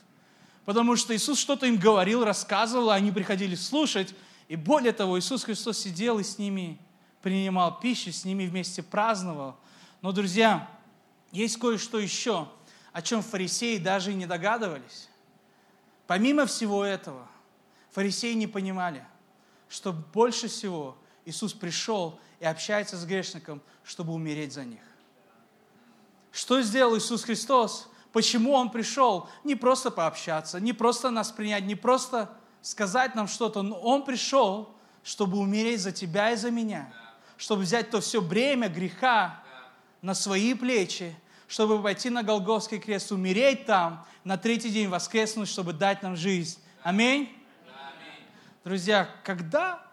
потому 0.65 0.97
что 0.97 1.17
Иисус 1.17 1.39
что-то 1.39 1.67
им 1.67 1.79
говорил, 1.79 2.25
рассказывал, 2.25 2.91
а 2.91 2.95
они 2.95 3.11
приходили 3.11 3.55
слушать. 3.55 4.15
И 4.49 4.57
более 4.57 4.93
того, 4.93 5.19
Иисус 5.19 5.45
Христос 5.45 5.79
сидел 5.79 6.19
и 6.19 6.23
с 6.23 6.39
ними 6.39 6.79
принимал 7.23 7.81
пищу, 7.81 8.13
с 8.13 8.25
ними 8.25 8.47
вместе 8.47 8.83
праздновал. 8.83 9.57
Но, 10.03 10.13
друзья, 10.13 10.69
есть 11.31 11.59
кое-что 11.59 11.99
еще, 11.99 12.49
о 12.93 13.01
чем 13.01 13.23
фарисеи 13.23 13.79
даже 13.79 14.13
и 14.13 14.15
не 14.15 14.27
догадывались. 14.27 15.09
Помимо 16.07 16.47
всего 16.47 16.85
этого, 16.85 17.27
фарисеи 17.91 18.35
не 18.35 18.47
понимали, 18.47 19.07
что 19.69 19.93
больше 19.93 20.49
всего 20.49 20.97
Иисус 21.25 21.53
пришел 21.53 22.19
и 22.41 22.45
общается 22.45 22.97
с 22.97 23.05
грешником, 23.05 23.63
чтобы 23.85 24.13
умереть 24.13 24.53
за 24.53 24.65
них. 24.65 24.83
Что 26.31 26.61
сделал 26.63 26.97
Иисус 26.97 27.25
Христос? 27.25 27.89
Почему 28.13 28.53
Он 28.53 28.71
пришел? 28.71 29.29
Не 29.45 29.55
просто 29.55 29.91
пообщаться, 29.91 30.61
не 30.61 30.73
просто 30.73 31.11
нас 31.11 31.31
принять, 31.31 31.65
не 31.65 31.75
просто 31.75 32.31
сказать 32.61 33.15
нам 33.15 33.29
что-то, 33.29 33.63
но 33.63 33.79
Он 33.79 34.05
пришел, 34.05 34.75
чтобы 35.03 35.39
умереть 35.39 35.81
за 35.81 35.93
тебя 35.93 36.31
и 36.33 36.37
за 36.37 36.51
меня, 36.51 36.93
чтобы 37.37 37.63
взять 37.63 37.91
то 37.91 38.01
все 38.01 38.21
бремя 38.21 38.69
греха 38.69 39.43
на 40.01 40.15
свои 40.15 40.55
плечи, 40.55 41.17
чтобы 41.53 41.83
пойти 41.83 42.09
на 42.09 42.23
Голгофский 42.23 42.79
крест, 42.79 43.13
умереть 43.13 43.67
там, 43.67 44.07
на 44.25 44.39
третий 44.39 44.71
день 44.71 44.89
воскреснуть, 44.89 45.51
чтобы 45.51 45.75
дать 45.75 46.03
нам 46.03 46.17
жизнь. 46.17 46.59
Аминь. 46.83 47.29
Друзья, 48.65 49.07
когда, 49.23 49.87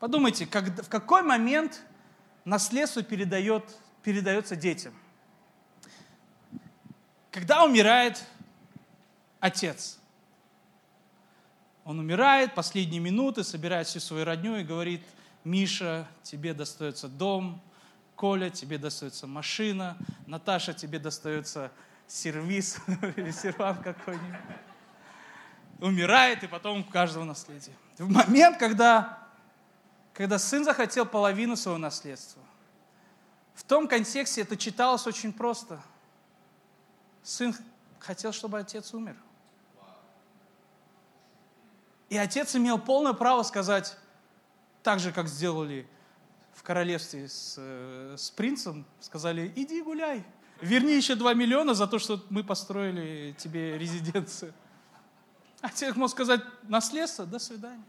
подумайте, 0.00 0.44
когда, 0.44 0.82
в 0.82 0.88
какой 0.88 1.22
момент 1.22 1.82
наследство 2.44 3.04
передает, 3.04 3.62
передается 4.02 4.56
детям? 4.56 4.92
Когда 7.30 7.62
умирает 7.62 8.24
отец, 9.38 10.00
он 11.84 12.00
умирает, 12.00 12.56
последние 12.56 12.98
минуты, 12.98 13.44
собирает 13.44 13.86
всю 13.86 14.00
свою 14.00 14.24
родню 14.24 14.56
и 14.56 14.64
говорит, 14.64 15.06
Миша, 15.44 16.08
тебе 16.24 16.54
достается 16.54 17.06
дом, 17.06 17.62
Коля, 18.16 18.50
тебе 18.50 18.78
достается 18.78 19.26
машина, 19.26 19.96
Наташа, 20.26 20.72
тебе 20.72 20.98
достается 20.98 21.72
сервис 22.06 22.78
или 23.16 23.30
сервант 23.30 23.82
какой-нибудь. 23.82 24.40
Умирает, 25.80 26.44
и 26.44 26.46
потом 26.46 26.80
у 26.80 26.84
каждого 26.84 27.24
наследие. 27.24 27.74
В 27.98 28.08
момент, 28.08 28.58
когда, 28.58 29.18
когда 30.12 30.38
сын 30.38 30.64
захотел 30.64 31.04
половину 31.04 31.56
своего 31.56 31.78
наследства, 31.78 32.40
в 33.54 33.64
том 33.64 33.88
контексте 33.88 34.42
это 34.42 34.56
читалось 34.56 35.06
очень 35.06 35.32
просто. 35.32 35.82
Сын 37.22 37.54
хотел, 37.98 38.32
чтобы 38.32 38.58
отец 38.58 38.94
умер. 38.94 39.16
И 42.08 42.16
отец 42.16 42.54
имел 42.54 42.78
полное 42.78 43.12
право 43.12 43.42
сказать, 43.42 43.96
так 44.82 45.00
же, 45.00 45.10
как 45.10 45.26
сделали 45.26 45.88
в 46.54 46.62
королевстве 46.62 47.28
с, 47.28 47.56
э, 47.58 48.14
с 48.16 48.30
принцем, 48.30 48.86
сказали, 49.00 49.52
иди 49.56 49.82
гуляй, 49.82 50.24
верни 50.60 50.94
еще 50.94 51.14
2 51.14 51.34
миллиона 51.34 51.74
за 51.74 51.86
то, 51.86 51.98
что 51.98 52.24
мы 52.30 52.44
построили 52.44 53.34
тебе 53.38 53.76
резиденцию. 53.76 54.54
Отец 55.60 55.96
мог 55.96 56.10
сказать, 56.10 56.42
наследство, 56.68 57.26
до 57.26 57.38
свидания. 57.38 57.84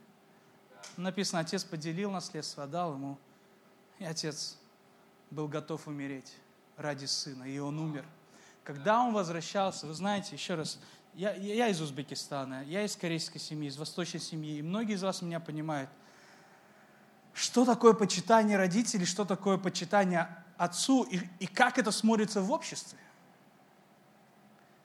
Написано, 0.97 1.41
отец 1.41 1.63
поделил 1.63 2.09
наследство, 2.09 2.63
отдал 2.63 2.93
ему. 2.93 3.17
И 3.99 4.05
отец 4.05 4.57
был 5.29 5.47
готов 5.47 5.87
умереть 5.87 6.33
ради 6.77 7.05
сына, 7.05 7.43
и 7.43 7.59
он 7.59 7.79
умер. 7.79 8.05
Когда 8.63 9.01
он 9.01 9.13
возвращался, 9.13 9.85
вы 9.87 9.93
знаете, 9.93 10.35
еще 10.35 10.55
раз, 10.55 10.79
я, 11.13 11.33
я 11.33 11.67
из 11.67 11.81
Узбекистана, 11.81 12.63
я 12.65 12.83
из 12.83 12.95
корейской 12.95 13.39
семьи, 13.39 13.67
из 13.67 13.77
восточной 13.77 14.19
семьи, 14.19 14.57
и 14.57 14.61
многие 14.61 14.95
из 14.95 15.03
вас 15.03 15.21
меня 15.21 15.39
понимают– 15.39 15.89
что 17.35 17.65
такое 17.65 17.93
почитание 17.93 18.57
родителей, 18.57 19.05
что 19.05 19.25
такое 19.25 19.57
почитание 19.57 20.29
отцу 20.57 21.03
и, 21.03 21.19
и 21.39 21.47
как 21.47 21.77
это 21.77 21.91
смотрится 21.91 22.41
в 22.41 22.49
обществе. 22.49 22.97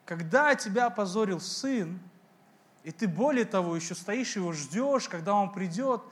Когда 0.05 0.53
тебя 0.55 0.87
опозорил 0.87 1.39
сын, 1.39 1.97
и 2.83 2.91
ты 2.91 3.07
более 3.07 3.45
того 3.45 3.73
еще 3.77 3.95
стоишь 3.95 4.35
его 4.35 4.51
ждешь, 4.51 5.07
когда 5.07 5.33
он 5.33 5.53
придет, 5.53 6.03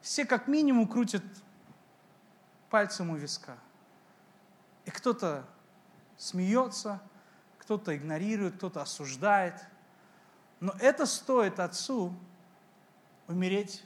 все 0.00 0.24
как 0.24 0.48
минимум 0.48 0.88
крутят 0.88 1.22
пальцем 2.70 3.10
у 3.10 3.16
виска. 3.16 3.58
И 4.86 4.90
кто-то 4.90 5.44
смеется, 6.16 7.02
кто-то 7.58 7.94
игнорирует, 7.94 8.56
кто-то 8.56 8.80
осуждает. 8.80 9.62
Но 10.60 10.74
это 10.80 11.04
стоит 11.04 11.60
отцу 11.60 12.14
умереть 13.26 13.84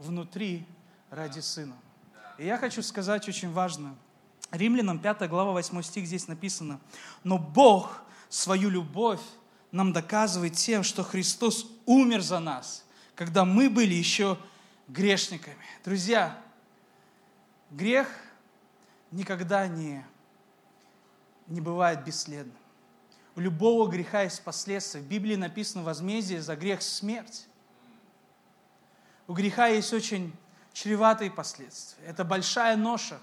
внутри 0.00 0.66
ради 1.10 1.40
Сына. 1.40 1.76
И 2.38 2.46
я 2.46 2.56
хочу 2.56 2.82
сказать 2.82 3.28
очень 3.28 3.52
важно. 3.52 3.94
Римлянам 4.50 4.98
5 4.98 5.28
глава 5.28 5.52
8 5.52 5.82
стих 5.82 6.06
здесь 6.06 6.26
написано. 6.26 6.80
«Но 7.22 7.38
Бог 7.38 8.02
свою 8.28 8.70
любовь 8.70 9.20
нам 9.70 9.92
доказывает 9.92 10.54
тем, 10.54 10.82
что 10.82 11.04
Христос 11.04 11.66
умер 11.86 12.22
за 12.22 12.40
нас, 12.40 12.84
когда 13.14 13.44
мы 13.44 13.70
были 13.70 13.94
еще 13.94 14.38
грешниками». 14.88 15.56
Друзья, 15.84 16.36
грех 17.70 18.08
никогда 19.10 19.68
не, 19.68 20.04
не 21.46 21.60
бывает 21.60 22.04
бесследным. 22.04 22.56
У 23.36 23.40
любого 23.40 23.88
греха 23.88 24.22
есть 24.22 24.42
последствия. 24.42 25.00
В 25.00 25.06
Библии 25.06 25.36
написано 25.36 25.84
возмездие 25.84 26.42
за 26.42 26.56
грех 26.56 26.82
смерть. 26.82 27.46
У 29.30 29.32
греха 29.32 29.68
есть 29.68 29.92
очень 29.92 30.32
чреватые 30.72 31.30
последствия. 31.30 32.04
Это 32.04 32.24
большая 32.24 32.76
ноша. 32.76 33.20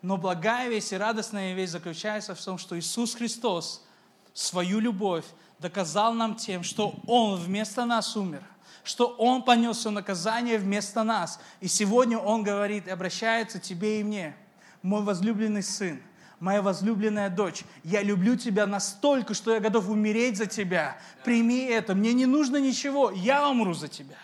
Но 0.00 0.16
благая 0.16 0.70
весть 0.70 0.90
и 0.94 0.96
радостная 0.96 1.52
весть 1.52 1.72
заключается 1.72 2.34
в 2.34 2.42
том, 2.42 2.56
что 2.56 2.78
Иисус 2.78 3.14
Христос 3.14 3.86
свою 4.32 4.80
любовь 4.80 5.26
доказал 5.58 6.14
нам 6.14 6.34
тем, 6.34 6.62
что 6.62 6.94
Он 7.06 7.38
вместо 7.38 7.84
нас 7.84 8.16
умер, 8.16 8.42
что 8.84 9.08
Он 9.18 9.42
понес 9.42 9.76
все 9.76 9.90
наказание 9.90 10.56
вместо 10.56 11.02
нас. 11.02 11.38
И 11.60 11.68
сегодня 11.68 12.18
Он 12.18 12.42
говорит 12.42 12.86
и 12.86 12.90
обращается 12.92 13.58
тебе 13.58 14.00
и 14.00 14.02
мне, 14.02 14.34
мой 14.80 15.02
возлюбленный 15.02 15.62
сын– 15.62 16.02
моя 16.40 16.62
возлюбленная 16.62 17.30
дочь, 17.30 17.64
я 17.84 18.02
люблю 18.02 18.36
тебя 18.36 18.66
настолько, 18.66 19.34
что 19.34 19.52
я 19.54 19.60
готов 19.60 19.88
умереть 19.88 20.36
за 20.36 20.46
тебя. 20.46 20.98
Прими 21.24 21.64
это, 21.64 21.94
мне 21.94 22.12
не 22.12 22.26
нужно 22.26 22.58
ничего, 22.58 23.10
я 23.10 23.48
умру 23.48 23.74
за 23.74 23.88
тебя. 23.88 24.16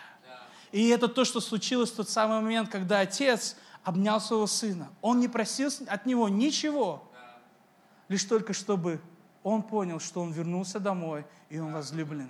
И 0.71 0.87
это 0.89 1.07
то, 1.07 1.23
что 1.25 1.39
случилось 1.39 1.91
в 1.91 1.95
тот 1.95 2.09
самый 2.09 2.41
момент, 2.41 2.69
когда 2.69 2.99
отец 2.99 3.55
обнял 3.83 4.19
своего 4.19 4.47
сына. 4.47 4.89
Он 5.01 5.19
не 5.19 5.27
просил 5.27 5.69
от 5.87 6.05
него 6.05 6.29
ничего, 6.29 7.11
лишь 8.07 8.23
только 8.23 8.53
чтобы 8.53 8.99
он 9.43 9.61
понял, 9.61 9.99
что 9.99 10.21
он 10.21 10.31
вернулся 10.31 10.79
домой, 10.79 11.25
и 11.49 11.59
он 11.59 11.73
возлюбленный. 11.73 12.29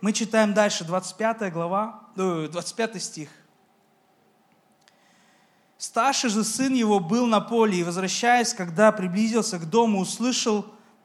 Мы 0.00 0.12
читаем 0.12 0.54
дальше, 0.54 0.84
25 0.84 1.52
глава, 1.52 2.08
25 2.16 3.02
стих. 3.02 3.28
Старший 5.84 6.30
же 6.30 6.44
сын 6.44 6.72
его 6.72 6.98
был 6.98 7.26
на 7.26 7.42
поле, 7.42 7.76
и, 7.76 7.82
возвращаясь, 7.82 8.54
когда 8.54 8.90
приблизился 8.90 9.58
к 9.58 9.68
дому, 9.68 10.00
услышал 10.00 10.64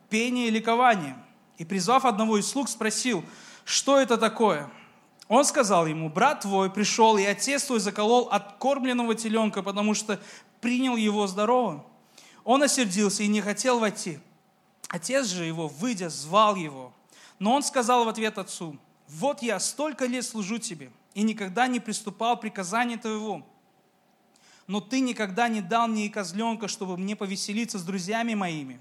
пение 0.10 0.48
и 0.48 0.52
ликование. 0.52 1.18
И, 1.58 1.66
призвав 1.66 2.06
одного 2.06 2.38
из 2.38 2.48
слуг, 2.48 2.70
спросил, 2.70 3.26
что 3.66 4.00
это 4.00 4.18
такое? 4.18 4.72
Он 5.28 5.44
сказал 5.44 5.86
ему, 5.86 6.08
брат 6.08 6.40
твой 6.40 6.72
пришел, 6.72 7.18
и 7.18 7.26
отец 7.26 7.66
твой 7.66 7.82
заколол 7.82 8.30
откормленного 8.32 9.16
теленка, 9.16 9.64
потому 9.64 9.94
что 9.94 10.18
принял 10.62 10.96
его 10.96 11.28
здоровым. 11.28 11.84
Он 12.46 12.64
осердился 12.64 13.24
и 13.24 13.28
не 13.28 13.42
хотел 13.42 13.80
войти. 13.80 14.20
Отец 14.88 15.28
же 15.28 15.44
его, 15.44 15.68
выйдя, 15.68 16.08
звал 16.08 16.56
его. 16.56 16.94
Но 17.38 17.54
он 17.54 17.64
сказал 17.64 18.06
в 18.06 18.08
ответ 18.08 18.38
отцу, 18.38 18.78
вот 19.10 19.42
я 19.42 19.60
столько 19.60 20.06
лет 20.06 20.24
служу 20.24 20.58
тебе 20.58 20.90
и 21.16 21.22
никогда 21.22 21.68
не 21.68 21.82
приступал 21.82 22.40
приказания 22.40 22.98
твоего. 22.98 23.44
Но 24.70 24.82
ты 24.82 25.00
никогда 25.00 25.48
не 25.48 25.62
дал 25.62 25.88
мне 25.88 26.06
и 26.06 26.10
козленка, 26.10 26.68
чтобы 26.68 26.96
мне 26.96 27.16
повеселиться 27.16 27.80
с 27.80 27.84
друзьями 27.84 28.36
моими. 28.36 28.80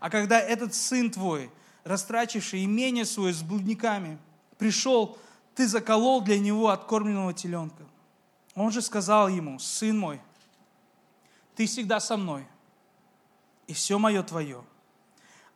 А 0.00 0.08
когда 0.08 0.40
этот 0.40 0.74
сын 0.74 1.10
твой, 1.10 1.50
растрачивший 1.84 2.64
имение 2.64 3.04
свое 3.04 3.34
с 3.34 3.42
блудниками, 3.42 4.16
пришел, 4.56 5.18
ты 5.54 5.68
заколол 5.68 6.22
для 6.22 6.38
него 6.38 6.70
откормленного 6.70 7.34
теленка. 7.34 7.82
Он 8.54 8.72
же 8.72 8.80
сказал 8.80 9.28
ему, 9.28 9.58
сын 9.58 9.98
мой, 9.98 10.18
ты 11.56 11.66
всегда 11.66 12.00
со 12.00 12.16
мной, 12.16 12.46
и 13.66 13.74
все 13.74 13.98
мое 13.98 14.22
твое. 14.22 14.64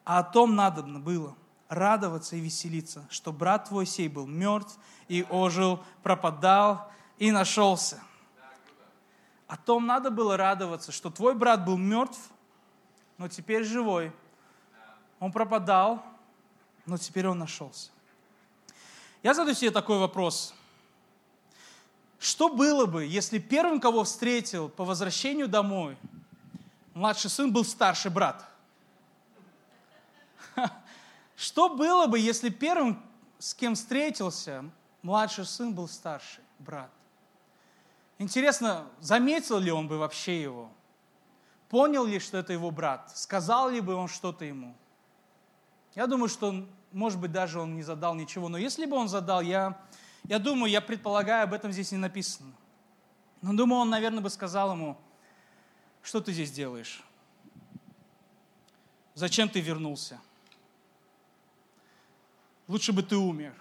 А 0.04 0.18
о 0.18 0.22
том 0.22 0.54
надобно 0.54 1.00
было, 1.00 1.34
радоваться 1.70 2.36
и 2.36 2.40
веселиться, 2.40 3.08
что 3.08 3.32
брат 3.32 3.70
твой 3.70 3.86
сей 3.86 4.08
был 4.08 4.26
мертв 4.26 4.78
и 5.08 5.24
ожил, 5.30 5.82
пропадал 6.02 6.92
и 7.16 7.30
нашелся. 7.30 8.02
О 9.52 9.58
том 9.58 9.84
надо 9.84 10.10
было 10.10 10.38
радоваться, 10.38 10.92
что 10.92 11.10
твой 11.10 11.34
брат 11.34 11.66
был 11.66 11.76
мертв, 11.76 12.18
но 13.18 13.28
теперь 13.28 13.64
живой. 13.64 14.10
Он 15.20 15.30
пропадал, 15.30 16.02
но 16.86 16.96
теперь 16.96 17.28
он 17.28 17.38
нашелся. 17.38 17.90
Я 19.22 19.34
задаю 19.34 19.54
себе 19.54 19.70
такой 19.70 19.98
вопрос. 19.98 20.54
Что 22.18 22.48
было 22.48 22.86
бы, 22.86 23.04
если 23.04 23.38
первым, 23.38 23.78
кого 23.78 24.04
встретил 24.04 24.70
по 24.70 24.86
возвращению 24.86 25.48
домой, 25.48 25.98
младший 26.94 27.28
сын 27.28 27.52
был 27.52 27.66
старший 27.66 28.10
брат? 28.10 28.48
Что 31.36 31.68
было 31.68 32.06
бы, 32.06 32.18
если 32.18 32.48
первым, 32.48 33.02
с 33.38 33.52
кем 33.52 33.74
встретился, 33.74 34.64
младший 35.02 35.44
сын 35.44 35.74
был 35.74 35.88
старший 35.88 36.42
брат? 36.58 36.90
Интересно, 38.22 38.86
заметил 39.00 39.58
ли 39.58 39.72
он 39.72 39.88
бы 39.88 39.98
вообще 39.98 40.40
его? 40.40 40.70
Понял 41.68 42.04
ли, 42.04 42.20
что 42.20 42.38
это 42.38 42.52
его 42.52 42.70
брат? 42.70 43.10
Сказал 43.18 43.68
ли 43.68 43.80
бы 43.80 43.94
он 43.94 44.06
что-то 44.06 44.44
ему? 44.44 44.76
Я 45.96 46.06
думаю, 46.06 46.28
что, 46.28 46.64
может 46.92 47.18
быть, 47.18 47.32
даже 47.32 47.58
он 47.58 47.74
не 47.74 47.82
задал 47.82 48.14
ничего. 48.14 48.48
Но 48.48 48.58
если 48.58 48.86
бы 48.86 48.96
он 48.96 49.08
задал, 49.08 49.40
я, 49.40 49.76
я 50.22 50.38
думаю, 50.38 50.70
я 50.70 50.80
предполагаю, 50.80 51.42
об 51.42 51.52
этом 51.52 51.72
здесь 51.72 51.90
не 51.90 51.98
написано. 51.98 52.52
Но 53.40 53.54
думаю, 53.54 53.80
он, 53.80 53.90
наверное, 53.90 54.20
бы 54.20 54.30
сказал 54.30 54.70
ему, 54.70 54.96
что 56.00 56.20
ты 56.20 56.32
здесь 56.32 56.52
делаешь? 56.52 57.02
Зачем 59.14 59.48
ты 59.48 59.60
вернулся? 59.60 60.20
Лучше 62.68 62.92
бы 62.92 63.02
ты 63.02 63.16
умер. 63.16 63.52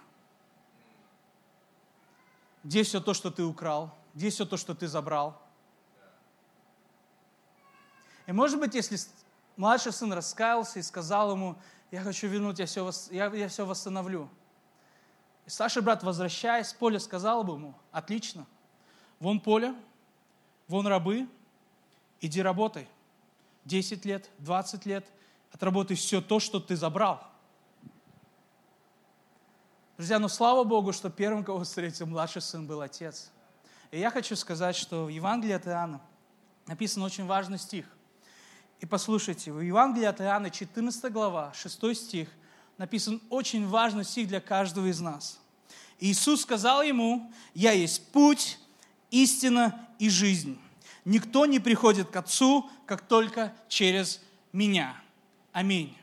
Где 2.62 2.84
все 2.84 3.00
то, 3.00 3.12
что 3.12 3.32
ты 3.32 3.42
украл? 3.42 3.92
Где 4.14 4.30
все 4.30 4.44
то, 4.44 4.56
что 4.56 4.74
ты 4.74 4.88
забрал? 4.88 5.40
И 8.26 8.32
может 8.32 8.60
быть, 8.60 8.74
если 8.74 8.98
младший 9.56 9.92
сын 9.92 10.12
раскаялся 10.12 10.78
и 10.78 10.82
сказал 10.82 11.32
ему, 11.32 11.56
я 11.90 12.02
хочу 12.02 12.26
вернуть, 12.26 12.58
я 12.58 12.66
все, 12.66 12.90
я, 13.10 13.26
я 13.26 13.48
все 13.48 13.66
восстановлю. 13.66 14.28
И 15.46 15.50
старший 15.50 15.82
брат, 15.82 16.02
возвращаясь 16.02 16.68
с 16.68 16.72
поля, 16.72 16.98
сказал 16.98 17.42
бы 17.42 17.54
ему, 17.54 17.74
отлично, 17.90 18.46
вон 19.18 19.40
поле, 19.40 19.74
вон 20.68 20.86
рабы, 20.86 21.28
иди 22.20 22.40
работай. 22.40 22.88
10 23.64 24.04
лет, 24.04 24.28
20 24.38 24.86
лет, 24.86 25.06
отработай 25.52 25.96
все 25.96 26.20
то, 26.20 26.40
что 26.40 26.60
ты 26.60 26.76
забрал. 26.76 27.22
Друзья, 29.96 30.18
ну 30.18 30.28
слава 30.28 30.64
Богу, 30.64 30.92
что 30.92 31.10
первым, 31.10 31.44
кого 31.44 31.62
встретил 31.62 32.06
младший 32.06 32.42
сын, 32.42 32.66
был 32.66 32.80
отец. 32.80 33.30
И 33.92 33.98
я 33.98 34.10
хочу 34.10 34.34
сказать, 34.36 34.74
что 34.74 35.04
в 35.04 35.10
Евангелии 35.10 35.52
от 35.52 35.66
Иоанна 35.66 36.00
написан 36.66 37.02
очень 37.02 37.26
важный 37.26 37.58
стих. 37.58 37.84
И 38.80 38.86
послушайте, 38.86 39.52
в 39.52 39.60
Евангелии 39.60 40.06
от 40.06 40.18
Иоанна, 40.22 40.48
14 40.48 41.12
глава, 41.12 41.52
6 41.54 41.94
стих, 41.94 42.30
написан 42.78 43.20
очень 43.28 43.68
важный 43.68 44.04
стих 44.04 44.28
для 44.28 44.40
каждого 44.40 44.86
из 44.86 44.98
нас. 45.00 45.38
Иисус 46.00 46.40
сказал 46.40 46.82
ему, 46.82 47.30
«Я 47.52 47.72
есть 47.72 48.10
путь, 48.12 48.58
истина 49.10 49.86
и 49.98 50.08
жизнь. 50.08 50.58
Никто 51.04 51.44
не 51.44 51.60
приходит 51.60 52.08
к 52.08 52.16
Отцу, 52.16 52.70
как 52.86 53.02
только 53.02 53.52
через 53.68 54.22
меня». 54.54 54.96
Аминь. 55.52 55.94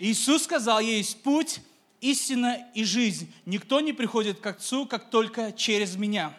Иисус 0.00 0.42
сказал, 0.42 0.80
«Я 0.80 0.96
есть 0.96 1.22
путь, 1.22 1.60
истина 2.00 2.58
и 2.74 2.82
жизнь. 2.82 3.32
Никто 3.46 3.78
не 3.80 3.92
приходит 3.92 4.40
к 4.40 4.46
Отцу, 4.46 4.84
как 4.84 5.10
только 5.10 5.52
через 5.52 5.94
меня. 5.94 6.34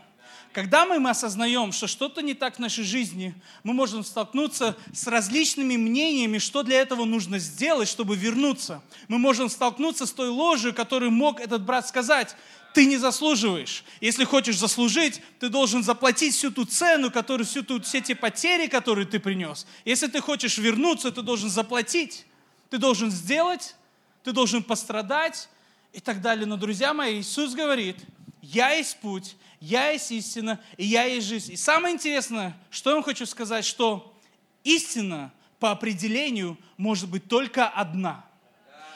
Когда 0.54 0.86
мы, 0.86 1.00
мы 1.00 1.12
осознаем, 1.12 1.72
что 1.72 1.88
что-то 1.88 2.22
не 2.22 2.34
так 2.34 2.58
в 2.58 2.60
нашей 2.60 2.84
жизни, 2.84 3.34
мы 3.64 3.74
можем 3.74 4.04
столкнуться 4.04 4.76
с 4.94 5.08
различными 5.08 5.78
мнениями, 5.78 6.40
что 6.40 6.64
для 6.64 6.82
этого 6.82 7.06
нужно 7.06 7.40
сделать, 7.40 7.88
чтобы 7.88 8.18
вернуться. 8.18 8.84
Мы 9.08 9.18
можем 9.18 9.50
столкнуться 9.50 10.06
с 10.06 10.12
той 10.12 10.28
ложью, 10.28 10.74
которую 10.74 11.12
мог 11.12 11.40
этот 11.40 11.64
брат 11.64 11.88
сказать. 11.88 12.36
Ты 12.74 12.86
не 12.86 12.98
заслуживаешь. 12.98 13.86
Если 14.02 14.26
хочешь 14.26 14.58
заслужить, 14.58 15.22
ты 15.40 15.48
должен 15.48 15.84
заплатить 15.84 16.36
всю 16.36 16.52
ту 16.52 16.66
цену, 16.66 17.12
которую, 17.12 17.46
всю 17.48 17.64
ту, 17.64 17.82
все 17.82 18.02
те 18.02 18.16
потери, 18.16 18.68
которые 18.68 19.08
ты 19.08 19.20
принес. 19.20 19.66
Если 19.86 20.08
ты 20.08 20.20
хочешь 20.20 20.58
вернуться, 20.58 21.12
ты 21.12 21.22
должен 21.22 21.50
заплатить. 21.50 22.26
Ты 22.70 22.78
должен 22.78 23.12
сделать, 23.12 23.76
ты 24.24 24.32
должен 24.34 24.64
пострадать 24.64 25.50
и 25.94 26.00
так 26.00 26.22
далее. 26.22 26.46
Но, 26.46 26.58
друзья 26.58 26.94
мои, 26.94 27.20
Иисус 27.20 27.54
говорит, 27.54 27.98
я 28.42 28.72
есть 28.72 28.98
путь, 29.02 29.36
я 29.62 29.92
есть 29.92 30.12
истина, 30.12 30.60
и 30.76 30.86
я 30.86 31.06
есть 31.06 31.28
жизнь. 31.28 31.54
И 31.54 31.56
самое 31.56 31.94
интересное, 31.96 32.58
что 32.70 32.90
я 32.90 32.96
вам 32.96 33.04
хочу 33.04 33.26
сказать, 33.26 33.64
что 33.64 34.14
истина 34.64 35.32
по 35.60 35.72
определению 35.72 36.58
может 36.76 37.10
быть 37.10 37.30
только 37.30 37.70
одна– 37.70 38.26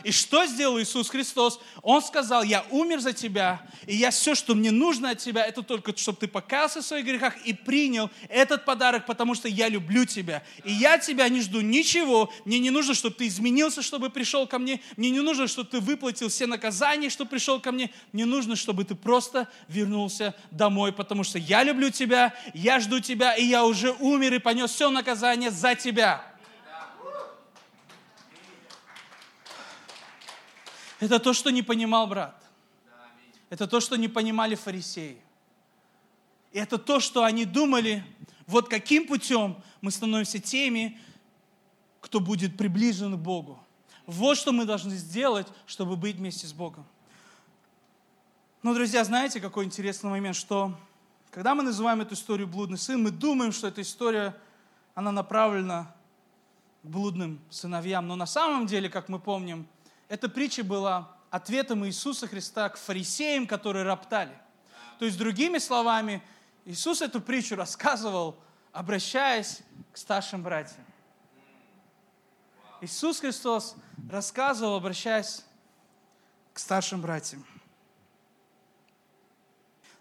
и 0.06 0.12
что 0.12 0.46
сделал 0.46 0.80
Иисус 0.80 1.10
Христос? 1.10 1.60
Он 1.82 2.00
сказал, 2.00 2.44
я 2.44 2.64
умер 2.70 3.00
за 3.00 3.12
тебя, 3.12 3.68
и 3.88 3.96
я 3.96 4.12
все, 4.12 4.36
что 4.36 4.54
мне 4.54 4.70
нужно 4.70 5.10
от 5.10 5.18
тебя, 5.18 5.44
это 5.44 5.64
только, 5.64 5.98
чтобы 5.98 6.20
ты 6.20 6.28
покаялся 6.28 6.82
в 6.82 6.86
своих 6.86 7.06
грехах 7.06 7.36
и 7.44 7.54
принял 7.54 8.12
этот 8.30 8.66
подарок, 8.66 9.08
потому 9.08 9.34
что 9.34 9.48
я 9.48 9.68
люблю 9.68 10.06
тебя. 10.06 10.44
И 10.64 10.72
я 10.72 11.00
тебя 11.00 11.28
не 11.28 11.42
жду 11.42 11.62
ничего, 11.62 12.32
мне 12.46 12.60
не 12.60 12.70
нужно, 12.70 12.94
чтобы 12.94 13.16
ты 13.16 13.26
изменился, 13.26 13.82
чтобы 13.82 14.12
пришел 14.12 14.46
ко 14.46 14.60
мне, 14.60 14.80
мне 14.96 15.10
не 15.10 15.22
нужно, 15.22 15.48
чтобы 15.48 15.70
ты 15.72 15.80
выплатил 15.80 16.30
все 16.30 16.46
наказания, 16.46 17.10
чтобы 17.10 17.32
пришел 17.32 17.60
ко 17.60 17.72
мне, 17.72 17.90
мне 18.12 18.26
нужно, 18.26 18.56
чтобы 18.56 18.84
ты 18.84 18.94
просто 18.94 19.50
вернулся 19.68 20.36
домой, 20.52 20.94
потому 20.94 21.24
что 21.24 21.40
я 21.40 21.64
люблю 21.64 21.90
тебя, 21.90 22.36
я 22.54 22.80
жду 22.80 23.00
тебя, 23.00 23.34
и 23.34 23.44
я 23.44 23.66
уже 23.66 23.92
умер 23.94 24.36
и 24.36 24.38
понес 24.38 24.70
все 24.70 24.92
наказание 24.92 25.50
за 25.50 25.74
тебя. 25.74 26.35
Это 31.00 31.20
то, 31.20 31.34
что 31.34 31.50
не 31.50 31.62
понимал 31.62 32.08
брат. 32.08 32.42
Это 33.50 33.68
то, 33.68 33.80
что 33.80 33.96
не 33.96 34.08
понимали 34.08 34.56
фарисеи. 34.56 35.22
И 36.52 36.58
это 36.58 36.78
то, 36.78 37.00
что 37.00 37.24
они 37.24 37.46
думали, 37.46 38.04
вот 38.48 38.70
каким 38.70 39.08
путем 39.08 39.62
мы 39.82 39.92
становимся 39.92 40.40
теми, 40.40 41.00
кто 42.02 42.20
будет 42.20 42.58
приближен 42.58 43.14
к 43.14 43.20
Богу. 43.20 43.60
Вот 44.06 44.38
что 44.38 44.52
мы 44.52 44.66
должны 44.66 44.96
сделать, 44.96 45.48
чтобы 45.66 45.96
быть 45.96 46.18
вместе 46.18 46.48
с 46.48 46.54
Богом. 46.54 46.86
Но, 48.62 48.74
друзья, 48.74 49.04
знаете, 49.04 49.40
какой 49.42 49.66
интересный 49.66 50.10
момент, 50.10 50.36
что 50.36 50.78
когда 51.32 51.54
мы 51.54 51.64
называем 51.64 52.02
эту 52.02 52.14
историю 52.14 52.48
«блудный 52.48 52.78
сын», 52.78 53.02
мы 53.02 53.12
думаем, 53.12 53.52
что 53.52 53.68
эта 53.68 53.82
история, 53.82 54.36
она 54.94 55.12
направлена 55.12 55.94
к 56.82 56.88
блудным 56.88 57.40
сыновьям. 57.50 58.08
Но 58.08 58.16
на 58.16 58.26
самом 58.26 58.66
деле, 58.68 58.90
как 58.90 59.10
мы 59.10 59.20
помним, 59.20 59.68
эта 60.08 60.30
притча 60.30 60.64
была 60.64 61.16
ответом 61.30 61.86
Иисуса 61.86 62.28
Христа 62.28 62.70
к 62.70 62.78
фарисеям, 62.78 63.48
которые 63.48 63.84
роптали. 63.84 64.38
То 65.00 65.06
есть, 65.06 65.18
другими 65.18 65.58
словами, 65.58 66.22
Иисус 66.66 67.02
эту 67.02 67.22
притчу 67.22 67.56
рассказывал, 67.56 68.38
обращаясь 68.72 69.62
к 69.92 69.98
старшим 69.98 70.44
братьям. 70.44 70.86
Иисус 72.82 73.20
Христос 73.20 73.76
рассказывал, 74.10 74.76
обращаясь 74.76 75.44
к 76.54 76.60
старшим 76.60 77.02
братьям. 77.02 77.46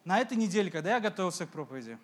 на 0.05 0.21
этой 0.21 0.37
неделе, 0.37 0.71
когда 0.71 0.91
я 0.91 1.01
готовился 1.01 1.47
к 1.47 1.51
проповеди, 1.51 1.99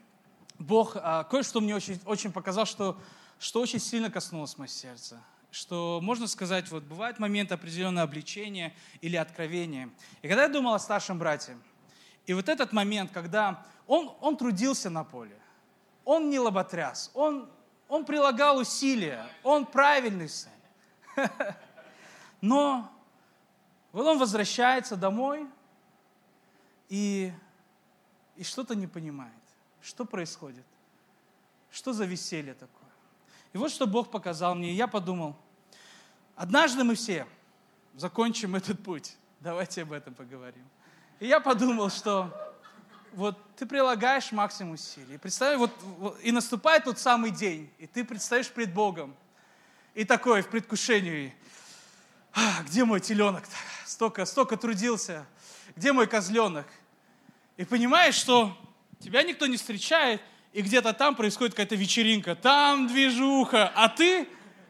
Бог 0.59 0.97
а, 0.97 1.25
кое-что 1.25 1.61
мне 1.61 1.75
очень, 1.75 2.01
очень 2.05 2.33
показал, 2.33 2.67
что, 2.67 3.01
что 3.39 3.61
очень 3.61 3.79
сильно 3.79 4.11
коснулось 4.11 4.57
мое 4.59 4.69
сердце. 4.69 5.23
Что, 5.51 6.01
можно 6.03 6.27
сказать, 6.27 6.71
вот 6.71 6.85
бывает 6.85 7.19
момент 7.19 7.51
определенного 7.51 8.05
обличения 8.05 8.73
или 9.01 9.17
откровения. 9.17 9.91
И 10.23 10.29
когда 10.29 10.45
я 10.45 10.49
думал 10.49 10.75
о 10.75 10.79
старшем 10.79 11.19
брате, 11.19 11.57
и 12.27 12.35
вот 12.35 12.49
этот 12.49 12.73
момент, 12.73 13.11
когда 13.13 13.67
он, 13.87 14.15
он 14.21 14.37
трудился 14.37 14.91
на 14.91 15.03
поле, 15.03 15.37
он 16.05 16.31
не 16.31 16.39
лоботряс, 16.39 17.11
он, 17.15 17.51
он 17.89 18.05
прилагал 18.05 18.59
усилия, 18.59 19.27
он 19.43 19.67
правильный 19.67 20.29
сын. 20.29 20.53
Но 22.41 22.91
вот 23.93 24.07
он 24.07 24.19
возвращается 24.19 24.97
домой 24.97 25.49
и, 26.89 27.33
и 28.37 28.45
что-то 28.45 28.75
не 28.75 28.87
понимает. 28.87 29.33
Что 29.83 30.05
происходит? 30.05 30.65
Что 31.71 31.93
за 31.93 32.05
веселье 32.05 32.55
такое? 32.55 32.80
И 33.53 33.59
вот 33.59 33.71
что 33.71 33.87
Бог 33.87 34.11
показал 34.11 34.55
мне, 34.55 34.71
и 34.71 34.75
я 34.75 34.87
подумал, 34.87 35.37
однажды 36.37 36.85
мы 36.85 36.95
все 36.95 37.27
закончим 37.95 38.55
этот 38.55 38.83
путь. 38.83 39.17
Давайте 39.41 39.83
об 39.83 39.93
этом 39.93 40.15
поговорим. 40.15 40.65
И 41.19 41.27
я 41.27 41.41
подумал, 41.41 41.91
что 41.91 42.33
вот 43.13 43.37
ты 43.57 43.67
прилагаешь 43.67 44.31
максимум 44.33 44.75
усилий. 44.75 45.19
Представь, 45.19 45.59
вот, 45.59 45.73
вот 45.99 46.19
и 46.23 46.31
наступает 46.31 46.85
тот 46.85 46.99
самый 46.99 47.31
день, 47.31 47.71
и 47.79 47.87
ты 47.87 48.05
предстоишь 48.05 48.49
пред 48.49 48.73
Богом. 48.73 49.15
И 49.95 50.05
такой 50.05 50.43
в 50.43 50.49
предвкушении, 50.49 51.35
а, 52.33 52.63
где 52.63 52.85
мой 52.85 53.01
теленок-то? 53.01 53.57
Столько, 53.85 54.25
столько 54.25 54.57
трудился. 54.57 55.27
Где 55.75 55.93
мой 55.93 56.07
козленок? 56.07 56.67
И 57.57 57.65
понимаешь, 57.65 58.15
что 58.15 58.57
тебя 59.01 59.23
никто 59.25 59.47
не 59.47 59.57
встречает, 59.57 60.23
и 60.53 60.63
где-то 60.63 60.93
там 60.93 61.15
происходит 61.15 61.55
какая-то 61.55 61.77
вечеринка, 61.77 62.35
там 62.35 62.89
движуха, 62.89 63.69
а 63.75 63.89
ты 63.89 64.29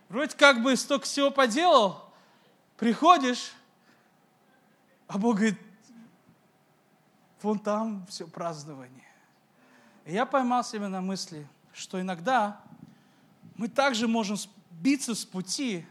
вроде 0.08 0.36
как 0.36 0.62
бы 0.62 0.76
столько 0.76 1.06
всего 1.06 1.30
поделал, 1.30 2.12
приходишь, 2.76 3.52
а 5.06 5.18
Бог 5.18 5.36
говорит, 5.36 5.58
вон 7.42 7.58
там 7.58 8.06
все 8.08 8.26
празднование. 8.26 9.08
И 10.04 10.12
я 10.12 10.26
поймал 10.26 10.64
себя 10.64 10.88
на 10.88 11.00
мысли, 11.00 11.46
что 11.72 12.00
иногда 12.00 12.60
мы 13.56 13.68
также 13.68 14.08
можем 14.08 14.36
сбиться 14.36 15.14
с 15.14 15.24
пути, 15.24 15.86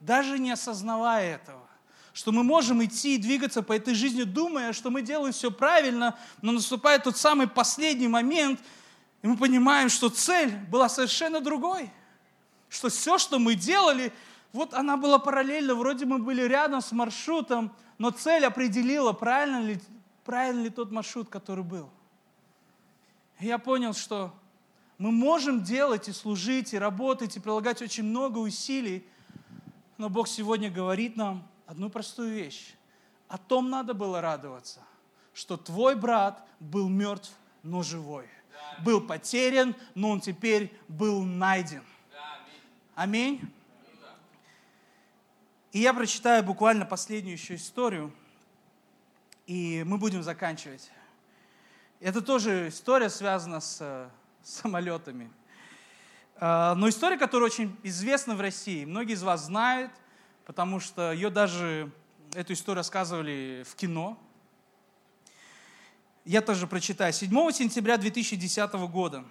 даже 0.00 0.38
не 0.38 0.50
осознавая 0.50 1.36
этого. 1.36 1.60
Что 2.12 2.30
мы 2.30 2.44
можем 2.44 2.84
идти 2.84 3.14
и 3.14 3.18
двигаться 3.18 3.62
по 3.62 3.72
этой 3.72 3.94
жизни, 3.94 4.24
думая, 4.24 4.72
что 4.72 4.90
мы 4.90 5.00
делаем 5.00 5.32
все 5.32 5.50
правильно, 5.50 6.18
но 6.42 6.52
наступает 6.52 7.04
тот 7.04 7.16
самый 7.16 7.48
последний 7.48 8.08
момент, 8.08 8.60
и 9.22 9.26
мы 9.28 9.36
понимаем, 9.36 9.88
что 9.88 10.08
цель 10.08 10.54
была 10.68 10.88
совершенно 10.88 11.40
другой. 11.40 11.90
Что 12.68 12.88
все, 12.88 13.18
что 13.18 13.38
мы 13.38 13.54
делали, 13.54 14.12
вот 14.52 14.74
она 14.74 14.96
была 14.96 15.18
параллельно, 15.18 15.74
вроде 15.74 16.06
мы 16.06 16.18
были 16.18 16.42
рядом 16.42 16.80
с 16.80 16.90
маршрутом, 16.92 17.72
но 17.98 18.10
цель 18.10 18.44
определила, 18.44 19.12
правильно 19.12 19.60
ли, 19.62 19.80
правильно 20.24 20.62
ли 20.62 20.70
тот 20.70 20.90
маршрут, 20.90 21.28
который 21.28 21.62
был. 21.62 21.88
И 23.38 23.46
я 23.46 23.58
понял, 23.58 23.94
что 23.94 24.34
мы 24.98 25.12
можем 25.12 25.62
делать 25.62 26.08
и 26.08 26.12
служить, 26.12 26.72
и 26.72 26.78
работать, 26.78 27.36
и 27.36 27.40
прилагать 27.40 27.80
очень 27.80 28.04
много 28.04 28.38
усилий, 28.38 29.06
но 29.98 30.08
Бог 30.08 30.26
сегодня 30.26 30.70
говорит 30.70 31.16
нам 31.16 31.46
одну 31.66 31.90
простую 31.90 32.34
вещь. 32.34 32.74
О 33.28 33.38
том 33.38 33.70
надо 33.70 33.94
было 33.94 34.20
радоваться, 34.20 34.80
что 35.32 35.56
твой 35.56 35.94
брат 35.94 36.46
был 36.58 36.88
мертв, 36.88 37.30
но 37.62 37.82
живой. 37.82 38.26
Был 38.84 39.00
потерян, 39.00 39.74
но 39.94 40.10
он 40.10 40.20
теперь 40.20 40.72
был 40.88 41.22
найден. 41.22 41.82
Аминь. 42.94 43.40
И 45.72 45.78
я 45.78 45.94
прочитаю 45.94 46.42
буквально 46.42 46.84
последнюю 46.84 47.34
еще 47.34 47.54
историю, 47.54 48.12
и 49.46 49.82
мы 49.86 49.96
будем 49.96 50.22
заканчивать. 50.22 50.90
Это 52.00 52.20
тоже 52.20 52.68
история 52.68 53.08
связана 53.08 53.60
с, 53.60 53.78
с 53.78 54.10
самолетами. 54.42 55.30
А, 56.36 56.74
но 56.74 56.88
история, 56.88 57.16
которая 57.16 57.46
очень 57.46 57.76
известна 57.84 58.34
в 58.34 58.40
России. 58.40 58.84
Многие 58.84 59.14
из 59.14 59.22
вас 59.22 59.46
знают, 59.46 59.92
потому 60.44 60.80
что 60.80 61.12
ее 61.12 61.30
даже, 61.30 61.90
эту 62.34 62.52
историю 62.52 62.78
рассказывали 62.78 63.64
в 63.66 63.74
кино. 63.76 64.18
Я 66.24 66.40
тоже 66.40 66.68
прочитаю. 66.68 67.12
7 67.12 67.50
сентября 67.50 67.96
2010 67.96 68.72
года 68.88 69.24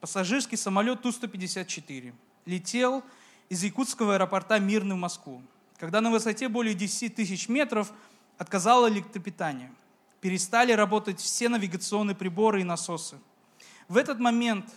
пассажирский 0.00 0.56
самолет 0.56 1.02
Ту-154 1.02 2.14
летел 2.46 3.04
из 3.50 3.62
якутского 3.62 4.14
аэропорта 4.14 4.58
Мирный 4.58 4.94
в 4.94 4.98
Москву, 4.98 5.42
когда 5.76 6.00
на 6.00 6.10
высоте 6.10 6.48
более 6.48 6.74
10 6.74 7.14
тысяч 7.14 7.50
метров 7.50 7.92
отказало 8.38 8.88
электропитание. 8.88 9.70
Перестали 10.22 10.72
работать 10.72 11.20
все 11.20 11.50
навигационные 11.50 12.16
приборы 12.16 12.62
и 12.62 12.64
насосы. 12.64 13.18
В 13.86 13.98
этот 13.98 14.18
момент 14.18 14.70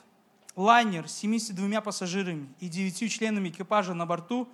лайнер 0.57 1.07
с 1.07 1.13
72 1.13 1.79
пассажирами 1.79 2.49
и 2.59 2.67
9 2.67 3.09
членами 3.09 3.47
экипажа 3.47 3.93
на 3.93 4.05
борту 4.05 4.49